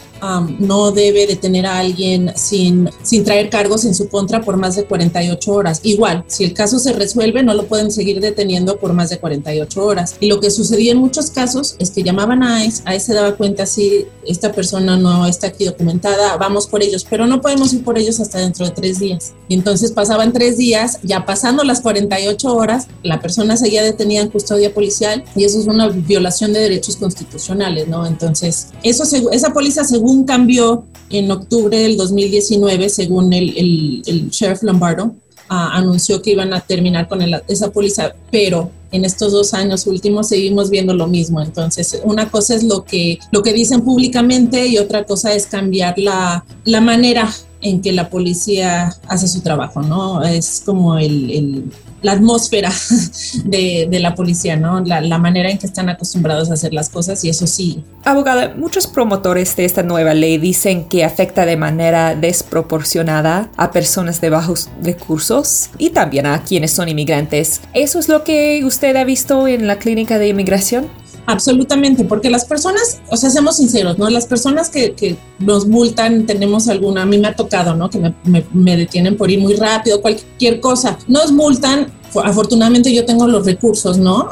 no 0.60 0.92
debe 0.92 1.28
detener 1.28 1.66
a 1.66 1.80
alguien 1.80 2.32
sin, 2.36 2.90
sin 3.04 3.24
traer 3.24 3.50
cargos 3.50 3.86
en 3.86 3.96
su 3.96 4.10
contra 4.10 4.42
por 4.42 4.58
más 4.58 4.76
de 4.76 4.86
48 4.86 5.52
horas. 5.52 5.80
Igual, 5.84 6.24
si 6.28 6.44
el 6.44 6.54
caso 6.54 6.80
se 6.80 6.94
resuelve, 6.94 7.44
no 7.44 7.54
lo 7.54 7.68
pueden 7.68 7.92
seguir 7.92 8.20
deteniendo 8.20 8.78
por 8.78 8.94
más 8.94 9.10
de 9.10 9.20
48 9.20 9.84
horas. 9.84 10.16
Y 10.20 10.28
lo 10.28 10.40
que 10.40 10.52
sucedía 10.52 10.92
en 10.92 10.98
muchos 10.98 11.32
casos 11.32 11.76
es 11.80 11.92
que 11.92 12.04
llamaban 12.04 12.44
a 12.44 12.66
ICE, 12.66 12.84
ICE 12.88 13.00
se 13.00 13.14
daba 13.14 13.36
cuenta 13.36 13.66
si 13.66 14.06
esta 14.26 14.52
persona 14.52 14.98
no 14.98 15.26
está 15.26 15.48
aquí 15.48 15.66
documentada, 15.66 16.38
vamos 16.38 16.68
por 16.68 16.84
ellos, 16.84 17.06
pero 17.10 17.26
no 17.26 17.42
podemos 17.42 17.74
ir 17.74 17.84
por 17.84 17.98
ellos 17.98 18.20
hasta 18.20 18.40
dentro 18.40 18.66
de 18.66 18.72
tres 18.72 19.00
días. 19.00 19.34
Y 19.48 19.56
entonces 19.56 19.92
pasaban 19.92 20.34
tres 20.34 20.58
días, 20.58 21.00
ya 21.04 21.26
pasando 21.26 21.64
las 21.64 21.82
48 21.82 22.54
horas, 22.54 22.88
la 23.04 23.20
persona 23.20 23.58
seguía 23.58 23.84
detenida 23.84 24.22
en 24.22 24.30
custodia 24.30 24.74
policial 24.80 25.26
y 25.36 25.44
eso 25.44 25.60
es 25.60 25.68
una 25.68 25.90
violación 25.90 26.54
de 26.54 26.62
derechos 26.62 26.96
constitucionales, 26.96 27.88
¿no? 27.90 28.06
Entonces, 28.06 28.70
eso, 28.82 29.04
esa 29.32 29.52
póliza 29.52 29.84
según 29.84 30.20
un 30.20 30.24
cambio 30.24 30.86
en 31.10 31.30
octubre 31.30 31.78
del 31.78 31.98
2019, 31.98 32.88
según 32.88 33.34
el, 33.34 34.04
el, 34.08 34.30
sheriff 34.30 34.64
Lombardo, 34.64 35.14
anunció 35.50 36.22
que 36.22 36.32
iban 36.32 36.54
a 36.54 36.62
terminar 36.62 37.10
con 37.10 37.20
esa 37.48 37.72
póliza, 37.72 38.14
pero 38.32 38.70
en 38.92 39.04
estos 39.04 39.32
dos 39.34 39.54
años 39.54 39.86
últimos 39.88 40.30
seguimos 40.30 40.70
viendo 40.70 40.94
lo 40.94 41.08
mismo. 41.08 41.42
Entonces, 41.42 42.00
una 42.04 42.30
cosa 42.30 42.56
es 42.56 42.64
lo 42.64 42.86
que, 42.86 43.20
lo 43.32 43.44
que 43.44 43.52
dicen 43.52 43.82
públicamente 43.82 44.68
y 44.68 44.78
otra 44.78 45.04
cosa 45.04 45.34
es 45.34 45.46
cambiar 45.46 45.98
la, 45.98 46.46
la 46.64 46.82
manera 46.82 47.30
en 47.62 47.82
que 47.82 47.92
la 47.92 48.10
policía 48.10 48.96
hace 49.08 49.28
su 49.28 49.42
trabajo, 49.42 49.82
¿no? 49.82 50.24
Es 50.24 50.64
como 50.66 50.98
el, 50.98 51.72
la 52.02 52.14
atmósfera 52.14 52.72
de, 53.46 53.88
la 54.00 54.16
policía, 54.16 54.56
¿no? 54.56 54.80
La, 54.82 55.18
manera 55.18 55.50
en 55.50 55.58
que 55.58 55.68
están 55.68 55.90
acostumbrados 55.90 56.50
a 56.50 56.54
hacer 56.54 56.74
las 56.74 56.90
cosas 56.90 57.24
y 57.26 57.30
eso 57.30 57.46
sí. 57.46 57.84
Abogada, 58.06 58.54
muchos 58.56 58.88
promotores 58.88 59.56
de 59.56 59.66
esta 59.66 59.84
nueva 59.84 60.14
ley 60.14 60.38
dicen 60.38 60.86
que 60.86 61.04
afecta 61.04 61.46
de 61.46 61.58
manera 61.58 62.16
desproporcionada 62.16 63.50
a 63.58 63.72
personas 63.72 64.22
de 64.22 64.30
bajos 64.30 64.70
recursos 64.82 65.70
y 65.78 65.90
también 65.90 66.26
a 66.26 66.44
quienes 66.44 66.72
son 66.72 66.88
inmigrantes. 66.88 67.62
¿Eso 67.74 68.00
es 68.00 68.08
lo 68.08 68.24
que 68.24 68.62
usted 68.64 68.96
ha 68.96 69.04
visto 69.04 69.48
en 69.48 69.68
la 69.68 69.78
clínica 69.78 70.18
de 70.18 70.30
inmigración? 70.30 70.88
Absolutamente, 71.30 72.06
porque 72.06 72.32
las 72.32 72.44
personas, 72.44 73.02
o 73.12 73.16
sea, 73.16 73.30
seamos 73.30 73.58
sinceros, 73.58 74.00
¿no? 74.00 74.10
Las 74.10 74.26
personas 74.26 74.68
que, 74.70 74.94
que 74.94 75.16
nos 75.38 75.68
multan, 75.68 76.26
tenemos 76.26 76.68
alguna, 76.68 77.04
a 77.04 77.06
mí 77.06 77.20
me 77.20 77.28
ha 77.28 77.36
tocado, 77.36 77.76
¿no? 77.76 77.88
Que 77.88 78.00
me, 78.00 78.44
me, 78.52 78.76
detienen 78.76 79.16
por 79.16 79.30
ir 79.30 79.40
muy 79.40 79.54
rápido, 79.54 80.02
cualquier 80.02 80.60
cosa. 80.60 80.98
Nos 81.08 81.32
multan, 81.32 81.92
afortunadamente 82.24 82.92
yo 82.92 83.06
tengo 83.06 83.28
los 83.28 83.46
recursos, 83.46 84.00
¿no? 84.00 84.28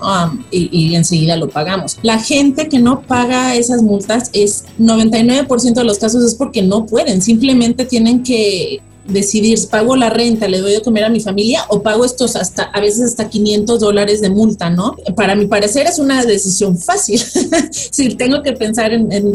y, 0.50 0.70
y, 0.72 0.96
enseguida 0.96 1.36
lo 1.36 1.50
pagamos. 1.50 2.00
La 2.02 2.18
gente 2.18 2.68
que 2.68 2.80
no 2.80 3.02
paga 3.02 3.56
esas 3.56 3.84
multas 3.84 4.32
es 4.34 4.66
99% 4.80 5.76
de 5.76 5.84
los 5.84 6.00
casos 6.00 6.24
es 6.24 6.34
porque 6.34 6.64
no 6.64 6.88
pueden, 6.88 7.22
simplemente 7.22 7.86
tienen 7.86 8.24
que 8.24 8.82
decidir, 9.08 9.60
pago 9.70 9.96
la 9.96 10.10
renta, 10.10 10.48
le 10.48 10.60
doy 10.60 10.74
de 10.74 10.82
comer 10.82 11.06
a 11.06 11.10
mi 11.10 11.20
familia 11.20 11.64
o 11.70 11.82
pago 11.82 12.06
estos 12.06 12.36
hasta, 12.36 12.64
a 12.64 12.80
veces 12.80 13.02
hasta 13.02 13.30
500 13.30 13.80
dólares 13.80 14.22
de 14.22 14.30
multa, 14.30 14.70
¿no? 14.70 14.96
Para 15.16 15.36
mi 15.36 15.48
parecer 15.48 15.88
es 15.88 16.00
una 16.00 16.24
decisión 16.26 16.78
fácil. 16.78 17.20
si 17.72 18.16
tengo 18.16 18.42
que 18.42 18.54
pensar 18.54 18.94
en, 18.94 19.32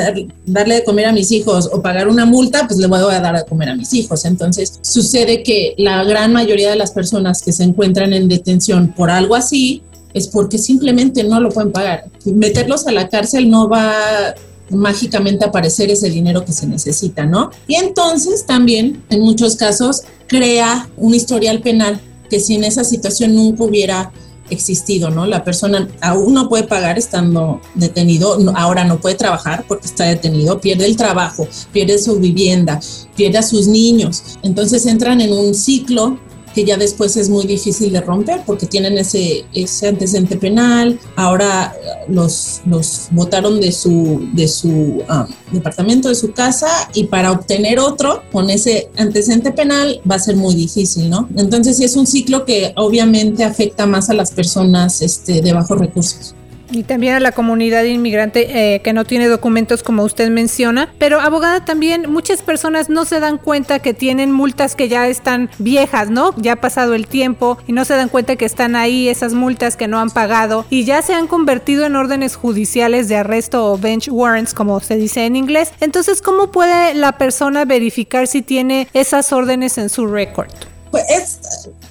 darle 0.46 0.76
de 0.76 0.84
comer 0.84 1.06
a 1.06 1.12
mis 1.12 1.30
hijos 1.30 1.68
o 1.72 1.82
pagar 1.82 2.08
una 2.08 2.26
multa, 2.26 2.66
pues 2.66 2.78
le 2.78 2.86
voy 2.86 2.98
a 2.98 3.20
dar 3.20 3.36
de 3.36 3.44
comer 3.44 3.70
a 3.70 3.76
mis 3.76 3.92
hijos. 3.94 4.24
Entonces 4.24 4.78
sucede 4.82 5.42
que 5.42 5.74
la 5.78 6.04
gran 6.04 6.32
mayoría 6.32 6.70
de 6.70 6.76
las 6.76 6.92
personas 6.92 7.42
que 7.42 7.52
se 7.52 7.64
encuentran 7.64 8.12
en 8.12 8.28
detención 8.28 8.92
por 8.94 9.10
algo 9.10 9.34
así, 9.34 9.82
es 10.14 10.28
porque 10.28 10.58
simplemente 10.58 11.24
no 11.24 11.40
lo 11.40 11.48
pueden 11.48 11.72
pagar. 11.72 12.04
Meterlos 12.24 12.86
a 12.86 12.92
la 12.92 13.08
cárcel 13.08 13.48
no 13.50 13.68
va 13.68 14.34
mágicamente 14.70 15.44
aparecer 15.44 15.90
ese 15.90 16.08
dinero 16.08 16.44
que 16.44 16.52
se 16.52 16.66
necesita, 16.66 17.26
¿no? 17.26 17.50
Y 17.66 17.74
entonces 17.74 18.46
también, 18.46 19.02
en 19.10 19.20
muchos 19.20 19.56
casos, 19.56 20.02
crea 20.26 20.88
un 20.96 21.14
historial 21.14 21.60
penal 21.60 22.00
que 22.30 22.40
si 22.40 22.54
en 22.54 22.64
esa 22.64 22.84
situación 22.84 23.34
nunca 23.34 23.64
hubiera 23.64 24.12
existido, 24.50 25.10
¿no? 25.10 25.26
La 25.26 25.44
persona 25.44 25.88
aún 26.00 26.34
no 26.34 26.48
puede 26.48 26.64
pagar 26.64 26.98
estando 26.98 27.60
detenido, 27.74 28.38
ahora 28.54 28.84
no 28.84 29.00
puede 29.00 29.14
trabajar 29.14 29.64
porque 29.66 29.86
está 29.86 30.04
detenido, 30.04 30.60
pierde 30.60 30.86
el 30.86 30.96
trabajo, 30.96 31.46
pierde 31.72 31.98
su 31.98 32.18
vivienda, 32.18 32.80
pierde 33.16 33.38
a 33.38 33.42
sus 33.42 33.66
niños. 33.66 34.38
Entonces 34.42 34.86
entran 34.86 35.20
en 35.20 35.32
un 35.32 35.54
ciclo 35.54 36.18
que 36.54 36.64
ya 36.64 36.76
después 36.76 37.16
es 37.16 37.28
muy 37.28 37.46
difícil 37.46 37.92
de 37.92 38.00
romper 38.00 38.42
porque 38.46 38.66
tienen 38.66 38.98
ese, 38.98 39.44
ese 39.52 39.88
antecedente 39.88 40.36
penal, 40.36 40.98
ahora 41.16 41.74
los, 42.08 42.60
los 42.66 43.08
votaron 43.10 43.60
de 43.60 43.72
su, 43.72 44.28
de 44.32 44.48
su 44.48 45.02
ah, 45.08 45.26
departamento, 45.50 46.08
de 46.08 46.14
su 46.14 46.32
casa 46.32 46.68
y 46.94 47.04
para 47.04 47.32
obtener 47.32 47.78
otro 47.78 48.22
con 48.32 48.50
ese 48.50 48.90
antecedente 48.96 49.52
penal 49.52 50.00
va 50.08 50.16
a 50.16 50.18
ser 50.18 50.36
muy 50.36 50.54
difícil, 50.54 51.08
¿no? 51.08 51.28
Entonces 51.36 51.76
sí 51.76 51.84
es 51.84 51.96
un 51.96 52.06
ciclo 52.06 52.44
que 52.44 52.72
obviamente 52.76 53.44
afecta 53.44 53.86
más 53.86 54.10
a 54.10 54.14
las 54.14 54.30
personas 54.30 55.02
este, 55.02 55.40
de 55.40 55.52
bajos 55.52 55.78
recursos. 55.78 56.34
Y 56.72 56.84
también 56.84 57.14
a 57.14 57.20
la 57.20 57.32
comunidad 57.32 57.84
inmigrante 57.84 58.74
eh, 58.74 58.80
que 58.80 58.92
no 58.92 59.04
tiene 59.04 59.28
documentos 59.28 59.82
como 59.82 60.02
usted 60.04 60.30
menciona. 60.30 60.92
Pero 60.98 61.20
abogada 61.20 61.64
también, 61.64 62.10
muchas 62.10 62.42
personas 62.42 62.88
no 62.88 63.04
se 63.04 63.20
dan 63.20 63.38
cuenta 63.38 63.78
que 63.78 63.94
tienen 63.94 64.32
multas 64.32 64.74
que 64.74 64.88
ya 64.88 65.06
están 65.06 65.50
viejas, 65.58 66.10
¿no? 66.10 66.34
Ya 66.38 66.54
ha 66.54 66.56
pasado 66.56 66.94
el 66.94 67.06
tiempo 67.06 67.58
y 67.66 67.72
no 67.72 67.84
se 67.84 67.94
dan 67.94 68.08
cuenta 68.08 68.36
que 68.36 68.46
están 68.46 68.74
ahí 68.74 69.08
esas 69.08 69.34
multas 69.34 69.76
que 69.76 69.86
no 69.86 69.98
han 69.98 70.10
pagado 70.10 70.64
y 70.70 70.84
ya 70.84 71.02
se 71.02 71.14
han 71.14 71.26
convertido 71.26 71.84
en 71.84 71.94
órdenes 71.94 72.36
judiciales 72.36 73.08
de 73.08 73.16
arresto 73.16 73.70
o 73.70 73.78
bench 73.78 74.08
warrants, 74.10 74.54
como 74.54 74.80
se 74.80 74.96
dice 74.96 75.26
en 75.26 75.36
inglés. 75.36 75.72
Entonces, 75.80 76.22
¿cómo 76.22 76.50
puede 76.50 76.94
la 76.94 77.18
persona 77.18 77.64
verificar 77.64 78.26
si 78.26 78.42
tiene 78.42 78.88
esas 78.94 79.32
órdenes 79.32 79.76
en 79.78 79.90
su 79.90 80.06
récord? 80.06 80.48
Pues 80.90 81.04
es 81.08 81.40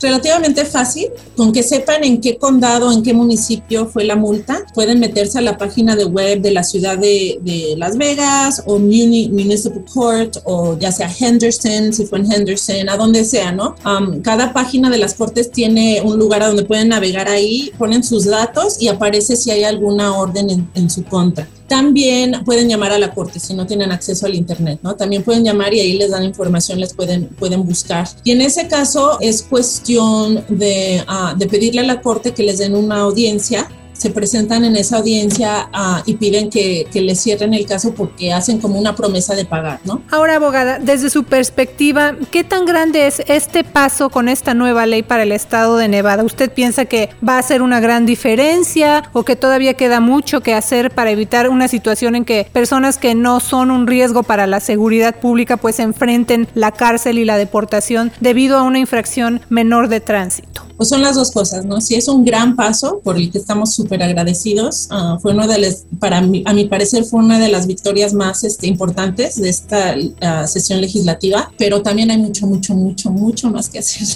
relativamente 0.01 0.65
fácil, 0.65 1.07
con 1.35 1.51
que 1.51 1.63
sepan 1.63 2.03
en 2.03 2.19
qué 2.19 2.37
condado, 2.37 2.91
en 2.91 3.03
qué 3.03 3.13
municipio 3.13 3.87
fue 3.87 4.03
la 4.03 4.15
multa, 4.15 4.65
pueden 4.73 4.99
meterse 4.99 5.37
a 5.37 5.41
la 5.41 5.57
página 5.57 5.95
de 5.95 6.05
web 6.05 6.41
de 6.41 6.51
la 6.51 6.63
ciudad 6.63 6.97
de, 6.97 7.39
Las 7.77 7.97
Vegas 7.97 8.63
o 8.65 8.79
Municipal 8.79 9.83
Court 9.93 10.37
o 10.45 10.77
ya 10.77 10.91
sea 10.91 11.09
Henderson, 11.19 11.93
si 11.93 12.05
fue 12.05 12.19
en 12.19 12.31
Henderson, 12.31 12.89
a 12.89 12.97
donde 12.97 13.23
sea, 13.23 13.51
¿no? 13.51 13.75
Um, 13.85 14.21
cada 14.21 14.53
página 14.53 14.89
de 14.89 14.97
las 14.97 15.13
cortes 15.13 15.51
tiene 15.51 16.01
un 16.03 16.17
lugar 16.17 16.43
a 16.43 16.47
donde 16.47 16.63
pueden 16.63 16.89
navegar 16.89 17.27
ahí, 17.27 17.71
ponen 17.77 18.03
sus 18.03 18.25
datos 18.25 18.81
y 18.81 18.87
aparece 18.87 19.35
si 19.35 19.51
hay 19.51 19.63
alguna 19.63 20.17
orden 20.17 20.67
en 20.73 20.89
su 20.89 21.03
contra. 21.03 21.47
También 21.71 22.43
pueden 22.43 22.67
llamar 22.67 22.91
a 22.91 22.99
la 22.99 23.13
corte 23.13 23.39
si 23.39 23.53
no 23.53 23.65
tienen 23.65 23.93
acceso 23.93 24.25
al 24.25 24.35
internet, 24.35 24.81
¿no? 24.83 24.93
También 24.97 25.23
pueden 25.23 25.45
llamar 25.45 25.73
y 25.73 25.79
ahí 25.79 25.93
les 25.93 26.11
dan 26.11 26.25
información, 26.25 26.81
les 26.81 26.93
pueden, 26.93 27.27
pueden 27.27 27.65
buscar. 27.65 28.09
Y 28.25 28.31
en 28.31 28.41
ese 28.41 28.67
caso 28.67 29.17
es 29.21 29.41
cuestión 29.41 30.43
de, 30.49 31.01
uh, 31.07 31.37
de 31.37 31.47
pedirle 31.47 31.79
a 31.79 31.85
la 31.85 32.01
corte 32.01 32.33
que 32.33 32.43
les 32.43 32.57
den 32.57 32.75
una 32.75 32.97
audiencia 32.97 33.69
se 34.01 34.09
presentan 34.09 34.65
en 34.65 34.75
esa 34.75 34.97
audiencia 34.97 35.69
ah, 35.71 36.01
y 36.07 36.15
piden 36.15 36.49
que, 36.49 36.87
que 36.91 37.01
les 37.01 37.21
cierren 37.21 37.53
el 37.53 37.67
caso 37.67 37.93
porque 37.93 38.33
hacen 38.33 38.59
como 38.59 38.79
una 38.79 38.95
promesa 38.95 39.35
de 39.35 39.45
pagar, 39.45 39.79
¿no? 39.85 40.01
Ahora, 40.09 40.37
abogada, 40.37 40.79
desde 40.79 41.11
su 41.11 41.23
perspectiva, 41.23 42.15
¿qué 42.31 42.43
tan 42.43 42.65
grande 42.65 43.05
es 43.05 43.21
este 43.27 43.63
paso 43.63 44.09
con 44.09 44.27
esta 44.27 44.55
nueva 44.55 44.87
ley 44.87 45.03
para 45.03 45.21
el 45.21 45.31
estado 45.31 45.77
de 45.77 45.87
Nevada? 45.87 46.23
¿Usted 46.23 46.51
piensa 46.51 46.85
que 46.85 47.11
va 47.27 47.37
a 47.37 47.43
ser 47.43 47.61
una 47.61 47.79
gran 47.79 48.07
diferencia 48.07 49.03
o 49.13 49.23
que 49.23 49.35
todavía 49.35 49.75
queda 49.75 49.99
mucho 49.99 50.41
que 50.41 50.55
hacer 50.55 50.89
para 50.89 51.11
evitar 51.11 51.47
una 51.47 51.67
situación 51.67 52.15
en 52.15 52.25
que 52.25 52.47
personas 52.51 52.97
que 52.97 53.13
no 53.13 53.39
son 53.39 53.69
un 53.69 53.85
riesgo 53.85 54.23
para 54.23 54.47
la 54.47 54.61
seguridad 54.61 55.19
pública 55.19 55.57
pues 55.57 55.79
enfrenten 55.79 56.47
la 56.55 56.71
cárcel 56.71 57.19
y 57.19 57.25
la 57.25 57.37
deportación 57.37 58.11
debido 58.19 58.57
a 58.57 58.63
una 58.63 58.79
infracción 58.79 59.41
menor 59.49 59.89
de 59.89 59.99
tránsito? 59.99 60.70
Pues 60.77 60.89
son 60.89 61.01
las 61.01 61.15
dos 61.15 61.31
cosas, 61.31 61.65
¿no? 61.65 61.81
Sí 61.81 61.95
es 61.95 62.07
un 62.07 62.25
gran 62.25 62.55
paso 62.55 63.01
por 63.03 63.17
el 63.17 63.31
que 63.31 63.37
estamos 63.37 63.73
súper 63.73 64.03
agradecidos. 64.03 64.87
Ah, 64.89 65.17
fue 65.21 65.33
uno 65.33 65.47
de 65.47 65.59
las, 65.59 65.85
para 65.99 66.21
mí, 66.21 66.43
a 66.45 66.53
mi 66.53 66.65
parecer, 66.65 67.03
fue 67.03 67.19
una 67.19 67.39
de 67.39 67.49
las 67.49 67.67
victorias 67.67 68.13
más 68.13 68.43
este, 68.43 68.67
importantes 68.67 69.39
de 69.39 69.49
esta 69.49 69.95
ah, 70.21 70.47
sesión 70.47 70.81
legislativa, 70.81 71.51
pero 71.57 71.81
también 71.81 72.11
hay 72.11 72.17
mucho, 72.17 72.47
mucho, 72.47 72.73
mucho, 72.73 73.11
mucho 73.11 73.49
más 73.49 73.69
que 73.69 73.79
hacer. 73.79 74.07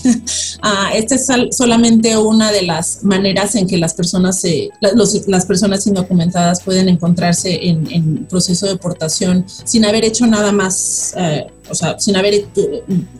uh, 0.63 0.93
esta 0.95 1.15
es 1.15 1.27
solamente 1.55 2.17
una 2.17 2.51
de 2.51 2.63
las 2.63 3.03
maneras 3.03 3.55
en 3.55 3.67
que 3.67 3.77
las 3.77 3.93
personas, 3.93 4.39
se, 4.39 4.69
las 4.81 5.45
personas 5.45 5.85
indocumentadas 5.87 6.61
pueden 6.61 6.89
encontrarse 6.89 7.67
en, 7.67 7.91
en, 7.91 8.25
proceso 8.25 8.65
de 8.65 8.73
deportación 8.73 9.45
sin 9.63 9.85
haber 9.85 10.05
hecho 10.05 10.25
nada 10.25 10.51
más. 10.51 11.13
O 11.69 11.75
sea, 11.75 11.99
sin 11.99 12.15
haber 12.15 12.45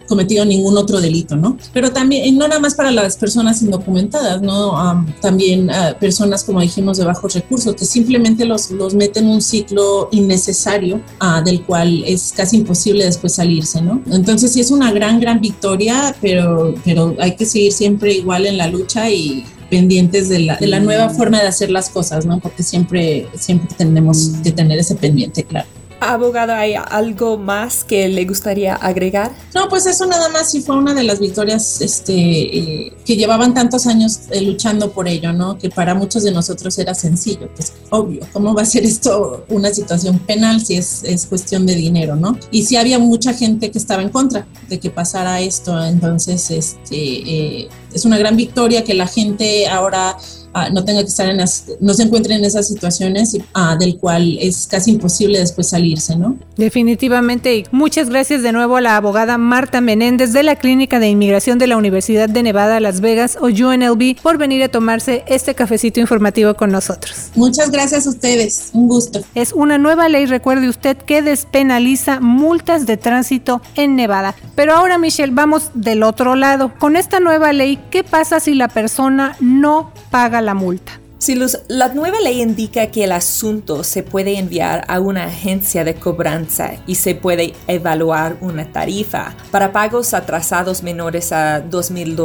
cometido 0.08 0.46
ningún 0.46 0.78
otro 0.78 1.02
delito, 1.02 1.36
¿no? 1.36 1.58
Pero 1.74 1.92
también, 1.92 2.26
y 2.26 2.32
no 2.32 2.48
nada 2.48 2.60
más 2.60 2.76
para 2.76 2.92
las 2.92 3.18
personas 3.18 3.62
indocumentadas, 3.62 4.42
¿no? 4.42 5.06
también 5.22 5.70
uh, 5.70 5.98
personas, 6.00 6.44
como 6.44 6.62
dijimos, 6.62 6.98
de 6.98 7.06
bajos 7.06 7.34
recursos, 7.34 7.76
que 7.76 7.86
simplemente 7.86 8.46
los, 8.46 8.72
los 8.72 8.94
meten 8.94 9.26
en 9.26 9.30
un 9.32 9.42
ciclo 9.42 10.10
innecesario 10.12 11.02
uh, 11.22 11.44
del 11.44 11.64
cual 11.64 12.04
es 12.06 12.34
casi 12.36 12.58
imposible 12.58 13.06
después 13.06 13.34
salirse, 13.34 13.82
¿no? 13.82 14.02
Entonces 14.12 14.54
sí 14.54 14.60
es 14.60 14.72
una 14.72 14.92
gran, 14.92 15.20
gran 15.20 15.40
victoria, 15.40 16.16
pero, 16.22 16.76
pero 16.84 17.16
hay 17.20 17.36
que 17.36 17.46
seguir 17.46 17.72
siempre 17.72 18.14
igual 18.14 18.46
en 18.46 18.58
la 18.58 18.68
lucha 18.68 19.10
y 19.10 19.46
pendientes 19.70 20.30
de 20.30 20.40
la, 20.40 20.58
de 20.58 20.68
la 20.68 20.80
nueva 20.80 21.10
forma 21.10 21.42
de 21.42 21.48
hacer 21.48 21.72
las 21.72 21.90
cosas, 21.90 22.26
¿no? 22.26 22.40
Porque 22.40 22.64
siempre, 22.64 23.28
siempre 23.36 23.70
tenemos 23.76 24.32
que 24.44 24.52
tener 24.52 24.80
ese 24.80 24.96
pendiente, 24.96 25.44
claro. 25.44 25.68
Abogado, 26.14 26.54
¿hay 26.54 26.76
algo 26.76 27.38
más 27.38 27.84
que 27.84 28.08
le 28.08 28.26
gustaría 28.26 28.76
agregar? 28.76 29.32
No, 29.54 29.68
pues 29.70 29.86
eso 29.86 30.06
nada 30.06 30.30
más 30.30 30.52
sí 30.52 30.62
fue 30.62 30.78
una 30.78 30.94
de 30.94 31.04
las 31.04 31.20
victorias 31.20 31.82
este, 31.82 32.14
eh, 32.14 32.94
que 33.06 33.16
llevaban 33.16 33.54
tantos 33.54 33.88
años 33.88 34.22
eh, 34.30 34.42
luchando 34.42 34.92
por 34.92 35.08
ello, 35.08 35.34
¿no? 35.34 35.58
Que 35.58 35.70
para 35.70 35.96
muchos 35.96 36.24
de 36.24 36.32
nosotros 36.32 36.78
era 36.78 36.94
sencillo, 36.94 37.50
pues 37.56 37.74
obvio, 37.90 38.22
¿cómo 38.34 38.54
va 38.54 38.62
a 38.62 38.66
ser 38.66 38.86
esto 38.86 39.46
una 39.50 39.74
situación 39.74 40.20
penal 40.20 40.64
si 40.64 40.76
es, 40.76 41.04
es 41.04 41.26
cuestión 41.26 41.66
de 41.66 41.76
dinero, 41.76 42.16
¿no? 42.16 42.38
Y 42.52 42.66
sí 42.66 42.76
había 42.76 43.00
mucha 43.00 43.34
gente 43.34 43.72
que 43.72 43.78
estaba 43.78 44.02
en 44.02 44.10
contra 44.10 44.48
de 44.70 44.80
que 44.80 44.90
pasara 44.90 45.42
esto, 45.42 45.84
entonces 45.84 46.52
este, 46.52 46.96
eh, 46.96 47.70
es 47.94 48.06
una 48.06 48.18
gran 48.18 48.36
victoria 48.36 48.84
que 48.84 48.94
la 48.94 49.08
gente 49.08 49.68
ahora 49.68 50.18
Ah, 50.58 50.70
no 50.70 50.86
tenga 50.86 51.02
que 51.02 51.10
estar 51.10 51.28
en 51.28 51.36
las, 51.36 51.66
no 51.82 51.94
se 51.94 52.04
encuentre 52.04 52.34
en 52.34 52.46
esas 52.46 52.70
situaciones 52.70 53.38
ah, 53.54 53.76
del 53.78 53.98
cual 53.98 54.38
es 54.40 54.68
casi 54.68 54.92
imposible 54.92 55.38
después 55.38 55.68
salirse, 55.68 56.16
¿no? 56.16 56.38
Definitivamente. 56.56 57.58
Y 57.58 57.66
muchas 57.72 58.10
gracias 58.10 58.42
de 58.42 58.54
nuevo 58.54 58.78
a 58.78 58.82
la 58.82 58.96
abogada 58.96 59.38
Marta 59.38 59.82
Menéndez 59.82 60.32
de 60.32 60.44
la 60.44 60.56
Clínica 60.56 61.00
de 61.00 61.10
Inmigración 61.10 61.60
de 61.60 61.68
la 61.68 61.76
Universidad 61.76 62.30
de 62.30 62.42
Nevada, 62.42 62.80
Las 62.80 63.02
Vegas 63.02 63.38
o 63.42 63.48
UNLV 63.48 64.22
por 64.22 64.38
venir 64.38 64.64
a 64.64 64.70
tomarse 64.70 65.26
este 65.28 65.56
cafecito 65.56 66.00
informativo 66.00 66.54
con 66.54 66.72
nosotros. 66.72 67.32
Muchas 67.36 67.70
gracias 67.70 68.08
a 68.08 68.12
ustedes. 68.12 68.70
Un 68.72 68.88
gusto. 68.88 69.26
Es 69.36 69.52
una 69.52 69.78
nueva 69.78 70.08
ley, 70.08 70.26
recuerde 70.26 70.70
usted, 70.70 70.96
que 70.96 71.22
despenaliza 71.22 72.22
multas 72.22 72.86
de 72.86 72.96
tránsito 72.96 73.62
en 73.76 73.98
Nevada. 73.98 74.36
Pero 74.56 74.74
ahora, 74.74 74.98
Michelle, 74.98 75.34
vamos 75.34 75.72
del 75.74 76.02
otro 76.02 76.36
lado. 76.36 76.72
Con 76.80 76.96
esta 76.96 77.20
nueva 77.20 77.52
ley, 77.52 77.78
¿qué 77.92 78.06
pasa 78.06 78.40
si 78.40 78.54
la 78.54 78.70
persona 78.70 79.36
no 79.42 79.92
paga 80.12 80.45
la 80.46 80.54
multa. 80.54 81.00
Si 81.18 81.36
la 81.70 81.88
nueva 81.94 82.20
ley 82.20 82.42
indica 82.42 82.88
que 82.88 83.06
el 83.06 83.12
asunto 83.12 83.84
se 83.84 84.04
puede 84.04 84.38
enviar 84.38 84.86
a 84.88 85.00
una 85.00 85.26
agencia 85.26 85.84
de 85.84 85.96
cobranza 85.96 86.74
y 86.86 86.96
se 86.96 87.16
puede 87.16 87.54
evaluar 87.68 88.38
una 88.42 88.72
tarifa. 88.72 89.36
Para 89.50 89.72
pagos 89.72 90.14
atrasados 90.14 90.84
menores 90.84 91.32
a 91.32 91.62
2 91.62 91.92
mil 91.92 92.16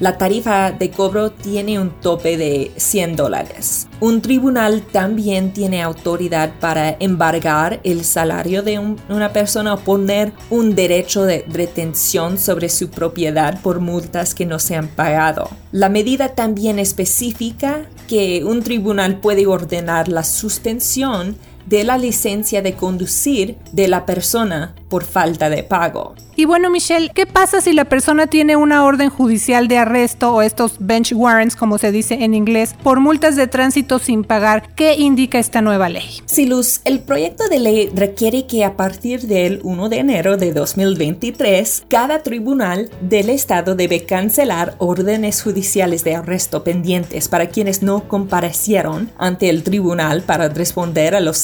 la 0.00 0.16
tarifa 0.16 0.70
de 0.70 0.90
cobro 0.90 1.32
tiene 1.32 1.78
un 1.78 1.90
tope 2.00 2.36
de 2.38 2.70
100 2.76 3.16
dólares. 3.16 3.88
Un 4.02 4.20
tribunal 4.20 4.82
también 4.82 5.52
tiene 5.52 5.80
autoridad 5.80 6.54
para 6.58 6.96
embargar 6.98 7.78
el 7.84 8.04
salario 8.04 8.64
de 8.64 8.80
una 9.08 9.32
persona 9.32 9.74
o 9.74 9.78
poner 9.78 10.32
un 10.50 10.74
derecho 10.74 11.22
de 11.22 11.44
retención 11.46 12.36
sobre 12.36 12.68
su 12.68 12.90
propiedad 12.90 13.62
por 13.62 13.78
multas 13.78 14.34
que 14.34 14.44
no 14.44 14.58
se 14.58 14.74
han 14.74 14.88
pagado. 14.88 15.50
La 15.70 15.88
medida 15.88 16.30
también 16.30 16.80
especifica 16.80 17.86
que 18.08 18.42
un 18.44 18.64
tribunal 18.64 19.20
puede 19.20 19.46
ordenar 19.46 20.08
la 20.08 20.24
suspensión 20.24 21.36
de 21.66 21.84
la 21.84 21.98
licencia 21.98 22.62
de 22.62 22.74
conducir 22.74 23.56
de 23.72 23.88
la 23.88 24.06
persona 24.06 24.74
por 24.88 25.04
falta 25.04 25.48
de 25.48 25.62
pago. 25.62 26.14
Y 26.34 26.46
bueno, 26.46 26.70
Michelle, 26.70 27.10
¿qué 27.14 27.26
pasa 27.26 27.60
si 27.60 27.72
la 27.74 27.84
persona 27.84 28.26
tiene 28.26 28.56
una 28.56 28.84
orden 28.84 29.10
judicial 29.10 29.68
de 29.68 29.76
arresto 29.76 30.34
o 30.34 30.42
estos 30.42 30.76
bench 30.78 31.12
warrants, 31.12 31.56
como 31.56 31.76
se 31.76 31.92
dice 31.92 32.14
en 32.14 32.32
inglés, 32.32 32.74
por 32.82 33.00
multas 33.00 33.36
de 33.36 33.46
tránsito 33.46 33.98
sin 33.98 34.24
pagar? 34.24 34.74
¿Qué 34.74 34.94
indica 34.94 35.38
esta 35.38 35.60
nueva 35.60 35.90
ley? 35.90 36.20
Sí, 36.24 36.46
Luz, 36.46 36.80
el 36.84 37.00
proyecto 37.00 37.48
de 37.48 37.58
ley 37.58 37.90
requiere 37.94 38.46
que 38.46 38.64
a 38.64 38.76
partir 38.76 39.22
del 39.22 39.60
1 39.62 39.88
de 39.90 39.98
enero 39.98 40.36
de 40.38 40.52
2023, 40.52 41.84
cada 41.88 42.22
tribunal 42.22 42.90
del 43.02 43.28
estado 43.28 43.74
debe 43.74 44.04
cancelar 44.04 44.74
órdenes 44.78 45.42
judiciales 45.42 46.02
de 46.02 46.16
arresto 46.16 46.64
pendientes 46.64 47.28
para 47.28 47.48
quienes 47.48 47.82
no 47.82 48.08
comparecieron 48.08 49.10
ante 49.18 49.50
el 49.50 49.62
tribunal 49.62 50.22
para 50.22 50.48
responder 50.48 51.14
a 51.14 51.20
los 51.20 51.36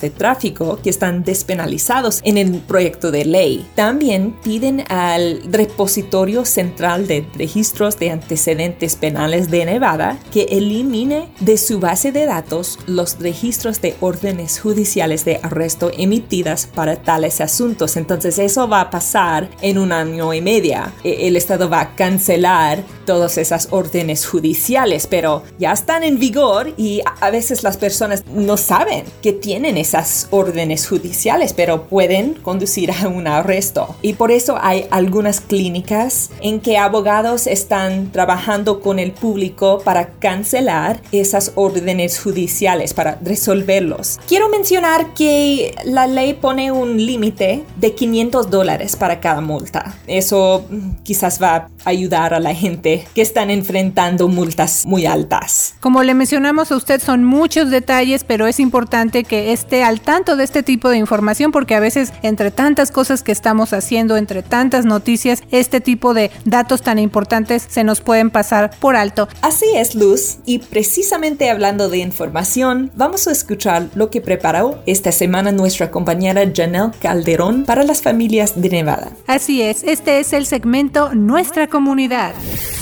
de 0.00 0.10
tráfico 0.10 0.78
que 0.82 0.90
están 0.90 1.24
despenalizados 1.24 2.20
en 2.24 2.38
el 2.38 2.60
proyecto 2.60 3.10
de 3.10 3.24
ley. 3.24 3.66
También 3.74 4.34
piden 4.42 4.84
al 4.88 5.42
Repositorio 5.50 6.44
Central 6.44 7.06
de 7.06 7.26
Registros 7.36 7.98
de 7.98 8.10
Antecedentes 8.10 8.96
Penales 8.96 9.50
de 9.50 9.64
Nevada 9.64 10.18
que 10.32 10.44
elimine 10.50 11.28
de 11.40 11.56
su 11.56 11.80
base 11.80 12.12
de 12.12 12.26
datos 12.26 12.78
los 12.86 13.18
registros 13.20 13.80
de 13.80 13.94
órdenes 14.00 14.60
judiciales 14.60 15.24
de 15.24 15.40
arresto 15.42 15.90
emitidas 15.96 16.66
para 16.74 16.96
tales 16.96 17.40
asuntos. 17.40 17.96
Entonces 17.96 18.38
eso 18.38 18.68
va 18.68 18.80
a 18.82 18.90
pasar 18.90 19.48
en 19.60 19.78
un 19.78 19.92
año 19.92 20.32
y 20.32 20.40
media. 20.40 20.92
E, 21.02 21.28
el 21.28 21.36
Estado 21.36 21.68
va 21.68 21.80
a 21.80 21.94
cancelar 21.96 22.82
todas 23.06 23.38
esas 23.38 23.68
órdenes 23.70 24.26
judiciales, 24.26 25.06
pero 25.06 25.42
ya 25.58 25.72
están 25.72 26.02
en 26.02 26.18
vigor 26.18 26.72
y 26.76 27.02
a 27.20 27.30
veces 27.30 27.62
las 27.62 27.76
personas 27.76 28.24
no 28.26 28.56
saben 28.56 29.04
que 29.22 29.33
tienen 29.34 29.76
esas 29.76 30.28
órdenes 30.30 30.88
judiciales, 30.88 31.52
pero 31.52 31.84
pueden 31.84 32.34
conducir 32.34 32.90
a 32.90 33.08
un 33.08 33.26
arresto. 33.26 33.96
Y 34.02 34.14
por 34.14 34.30
eso 34.30 34.58
hay 34.60 34.86
algunas 34.90 35.40
clínicas 35.40 36.30
en 36.40 36.60
que 36.60 36.78
abogados 36.78 37.46
están 37.46 38.10
trabajando 38.12 38.80
con 38.80 38.98
el 38.98 39.12
público 39.12 39.80
para 39.84 40.10
cancelar 40.18 41.00
esas 41.12 41.52
órdenes 41.54 42.20
judiciales, 42.20 42.94
para 42.94 43.18
resolverlos. 43.22 44.18
Quiero 44.28 44.48
mencionar 44.48 45.14
que 45.14 45.74
la 45.84 46.06
ley 46.06 46.34
pone 46.34 46.72
un 46.72 47.04
límite 47.04 47.64
de 47.76 47.94
500 47.94 48.50
dólares 48.50 48.96
para 48.96 49.20
cada 49.20 49.40
multa. 49.40 49.94
Eso 50.06 50.64
mm, 50.68 51.02
quizás 51.02 51.40
va 51.42 51.54
a 51.56 51.68
ayudar 51.84 52.34
a 52.34 52.40
la 52.40 52.54
gente 52.54 53.06
que 53.14 53.22
están 53.22 53.50
enfrentando 53.50 54.28
multas 54.28 54.84
muy 54.86 55.06
altas. 55.06 55.74
Como 55.80 56.02
le 56.02 56.14
mencionamos 56.14 56.70
a 56.72 56.76
usted, 56.76 57.00
son 57.00 57.24
muchos 57.24 57.70
detalles, 57.70 58.24
pero 58.24 58.46
es 58.46 58.60
importante 58.60 59.23
que 59.24 59.52
esté 59.52 59.82
al 59.82 60.00
tanto 60.00 60.36
de 60.36 60.44
este 60.44 60.62
tipo 60.62 60.88
de 60.88 60.98
información 60.98 61.52
porque 61.52 61.74
a 61.74 61.80
veces 61.80 62.12
entre 62.22 62.50
tantas 62.50 62.90
cosas 62.90 63.22
que 63.22 63.32
estamos 63.32 63.72
haciendo, 63.72 64.16
entre 64.16 64.42
tantas 64.42 64.84
noticias, 64.84 65.42
este 65.50 65.80
tipo 65.80 66.14
de 66.14 66.30
datos 66.44 66.82
tan 66.82 66.98
importantes 66.98 67.66
se 67.68 67.84
nos 67.84 68.00
pueden 68.00 68.30
pasar 68.30 68.70
por 68.80 68.96
alto. 68.96 69.28
Así 69.42 69.66
es, 69.74 69.94
Luz. 69.94 70.38
Y 70.44 70.58
precisamente 70.58 71.50
hablando 71.50 71.88
de 71.88 71.98
información, 71.98 72.90
vamos 72.94 73.26
a 73.26 73.32
escuchar 73.32 73.88
lo 73.94 74.10
que 74.10 74.20
preparó 74.20 74.82
esta 74.86 75.12
semana 75.12 75.52
nuestra 75.52 75.90
compañera 75.90 76.42
Janelle 76.54 76.92
Calderón 77.00 77.64
para 77.64 77.84
las 77.84 78.02
familias 78.02 78.60
de 78.60 78.68
Nevada. 78.68 79.10
Así 79.26 79.62
es, 79.62 79.82
este 79.84 80.20
es 80.20 80.32
el 80.32 80.46
segmento 80.46 81.14
Nuestra 81.14 81.68
Comunidad. 81.68 82.32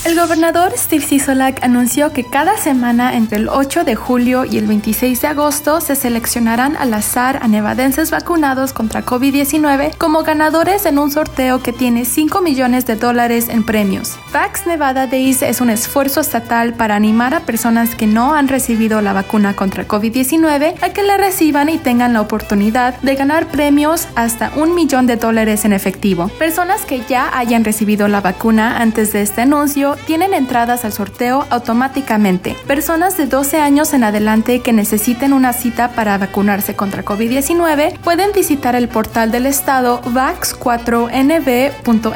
El 0.04 0.18
gobernador 0.18 0.72
Steve 0.76 1.04
Sisolak 1.04 1.62
anunció 1.62 2.12
que 2.12 2.24
cada 2.24 2.56
semana 2.56 3.16
entre 3.16 3.38
el 3.38 3.48
8 3.48 3.84
de 3.84 3.94
julio 3.94 4.44
y 4.44 4.58
el 4.58 4.66
26 4.66 5.20
de 5.20 5.28
agosto 5.28 5.80
se 5.80 5.94
al 6.34 6.94
azar 6.94 7.40
a 7.42 7.48
nevadenses 7.48 8.10
vacunados 8.10 8.72
contra 8.72 9.04
COVID-19 9.04 9.98
como 9.98 10.22
ganadores 10.22 10.86
en 10.86 10.98
un 10.98 11.10
sorteo 11.10 11.62
que 11.62 11.74
tiene 11.74 12.06
5 12.06 12.40
millones 12.40 12.86
de 12.86 12.96
dólares 12.96 13.50
en 13.50 13.64
premios. 13.64 14.16
Vax 14.32 14.66
Nevada 14.66 15.06
Days 15.06 15.42
es 15.42 15.60
un 15.60 15.68
esfuerzo 15.68 16.20
estatal 16.22 16.72
para 16.72 16.96
animar 16.96 17.34
a 17.34 17.40
personas 17.40 17.94
que 17.94 18.06
no 18.06 18.34
han 18.34 18.48
recibido 18.48 19.02
la 19.02 19.12
vacuna 19.12 19.54
contra 19.54 19.86
COVID-19 19.86 20.82
a 20.82 20.88
que 20.94 21.02
la 21.02 21.18
reciban 21.18 21.68
y 21.68 21.76
tengan 21.76 22.14
la 22.14 22.22
oportunidad 22.22 22.98
de 23.02 23.14
ganar 23.14 23.48
premios 23.48 24.08
hasta 24.14 24.52
un 24.56 24.74
millón 24.74 25.06
de 25.06 25.16
dólares 25.16 25.66
en 25.66 25.74
efectivo. 25.74 26.28
Personas 26.38 26.86
que 26.86 27.02
ya 27.06 27.36
hayan 27.36 27.62
recibido 27.62 28.08
la 28.08 28.22
vacuna 28.22 28.78
antes 28.78 29.12
de 29.12 29.20
este 29.20 29.42
anuncio 29.42 29.96
tienen 30.06 30.32
entradas 30.32 30.86
al 30.86 30.94
sorteo 30.94 31.46
automáticamente. 31.50 32.56
Personas 32.66 33.18
de 33.18 33.26
12 33.26 33.60
años 33.60 33.92
en 33.92 34.04
adelante 34.04 34.60
que 34.60 34.72
necesiten 34.72 35.34
una 35.34 35.52
cita 35.52 35.88
para 35.88 36.21
vacunarse 36.22 36.76
contra 36.76 37.04
COVID-19 37.04 37.98
pueden 37.98 38.30
visitar 38.32 38.76
el 38.76 38.88
portal 38.88 39.32
del 39.32 39.46
estado 39.46 40.00
VAX 40.06 40.54
4 40.54 41.08
nb.nb.gov. 41.12 42.12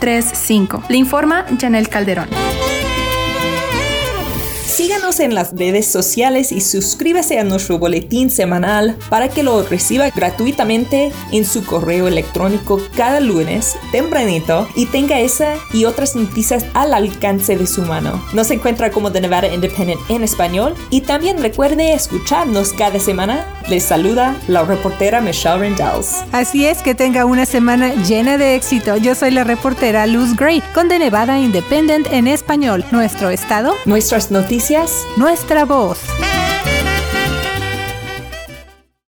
855-635-0235. 0.05 0.89
Le 0.89 0.97
informa 0.97 1.47
Janel 1.59 1.89
Calderón. 1.89 2.29
Síganos 4.85 5.19
en 5.19 5.35
las 5.35 5.57
redes 5.57 5.87
sociales 5.87 6.53
y 6.53 6.61
suscríbase 6.61 7.39
a 7.39 7.45
nuestro 7.45 7.79
boletín 7.79 8.29
semanal 8.29 8.99
para 9.09 9.31
que 9.31 9.43
lo 9.43 9.63
reciba 9.63 10.11
gratuitamente 10.11 11.11
en 11.33 11.47
su 11.47 11.65
correo 11.65 12.07
electrónico 12.07 12.79
cada 12.95 13.19
lunes 13.21 13.79
tempranito 13.93 14.69
y 14.77 14.85
tenga 14.85 15.21
esa 15.21 15.55
y 15.73 15.87
otras 15.87 16.15
noticias 16.15 16.67
al 16.75 16.93
alcance 16.93 17.57
de 17.57 17.67
su 17.67 17.81
mano. 17.81 18.23
Nos 18.35 18.51
encuentra 18.51 18.91
como 18.91 19.11
The 19.11 19.23
Nevada 19.23 19.49
Independent 19.49 20.03
en 20.11 20.23
español 20.23 20.75
y 20.91 21.01
también 21.01 21.41
recuerde 21.41 21.95
escucharnos 21.95 22.75
cada 22.75 23.01
semana. 23.01 23.47
Les 23.71 23.85
saluda 23.85 24.37
la 24.49 24.65
reportera 24.65 25.23
Michelle 25.23 25.61
Rendells. 25.61 26.25
Así 26.33 26.67
es, 26.67 26.83
que 26.83 26.95
tenga 26.95 27.25
una 27.25 27.47
semana 27.47 27.95
llena 28.05 28.37
de 28.37 28.55
éxito. 28.55 28.99
Yo 28.99 29.15
soy 29.15 29.31
la 29.31 29.45
reportera 29.45 30.07
Luz 30.07 30.37
Gray 30.37 30.63
con 30.75 30.91
The 30.91 30.99
Nevada 30.99 31.39
Independent 31.39 32.07
en 32.13 32.29
español. 32.29 32.85
Nuestro 32.93 33.31
estado, 33.31 33.73
Nuestras 33.87 34.31
nuestra 35.17 35.65
voz. 35.65 36.01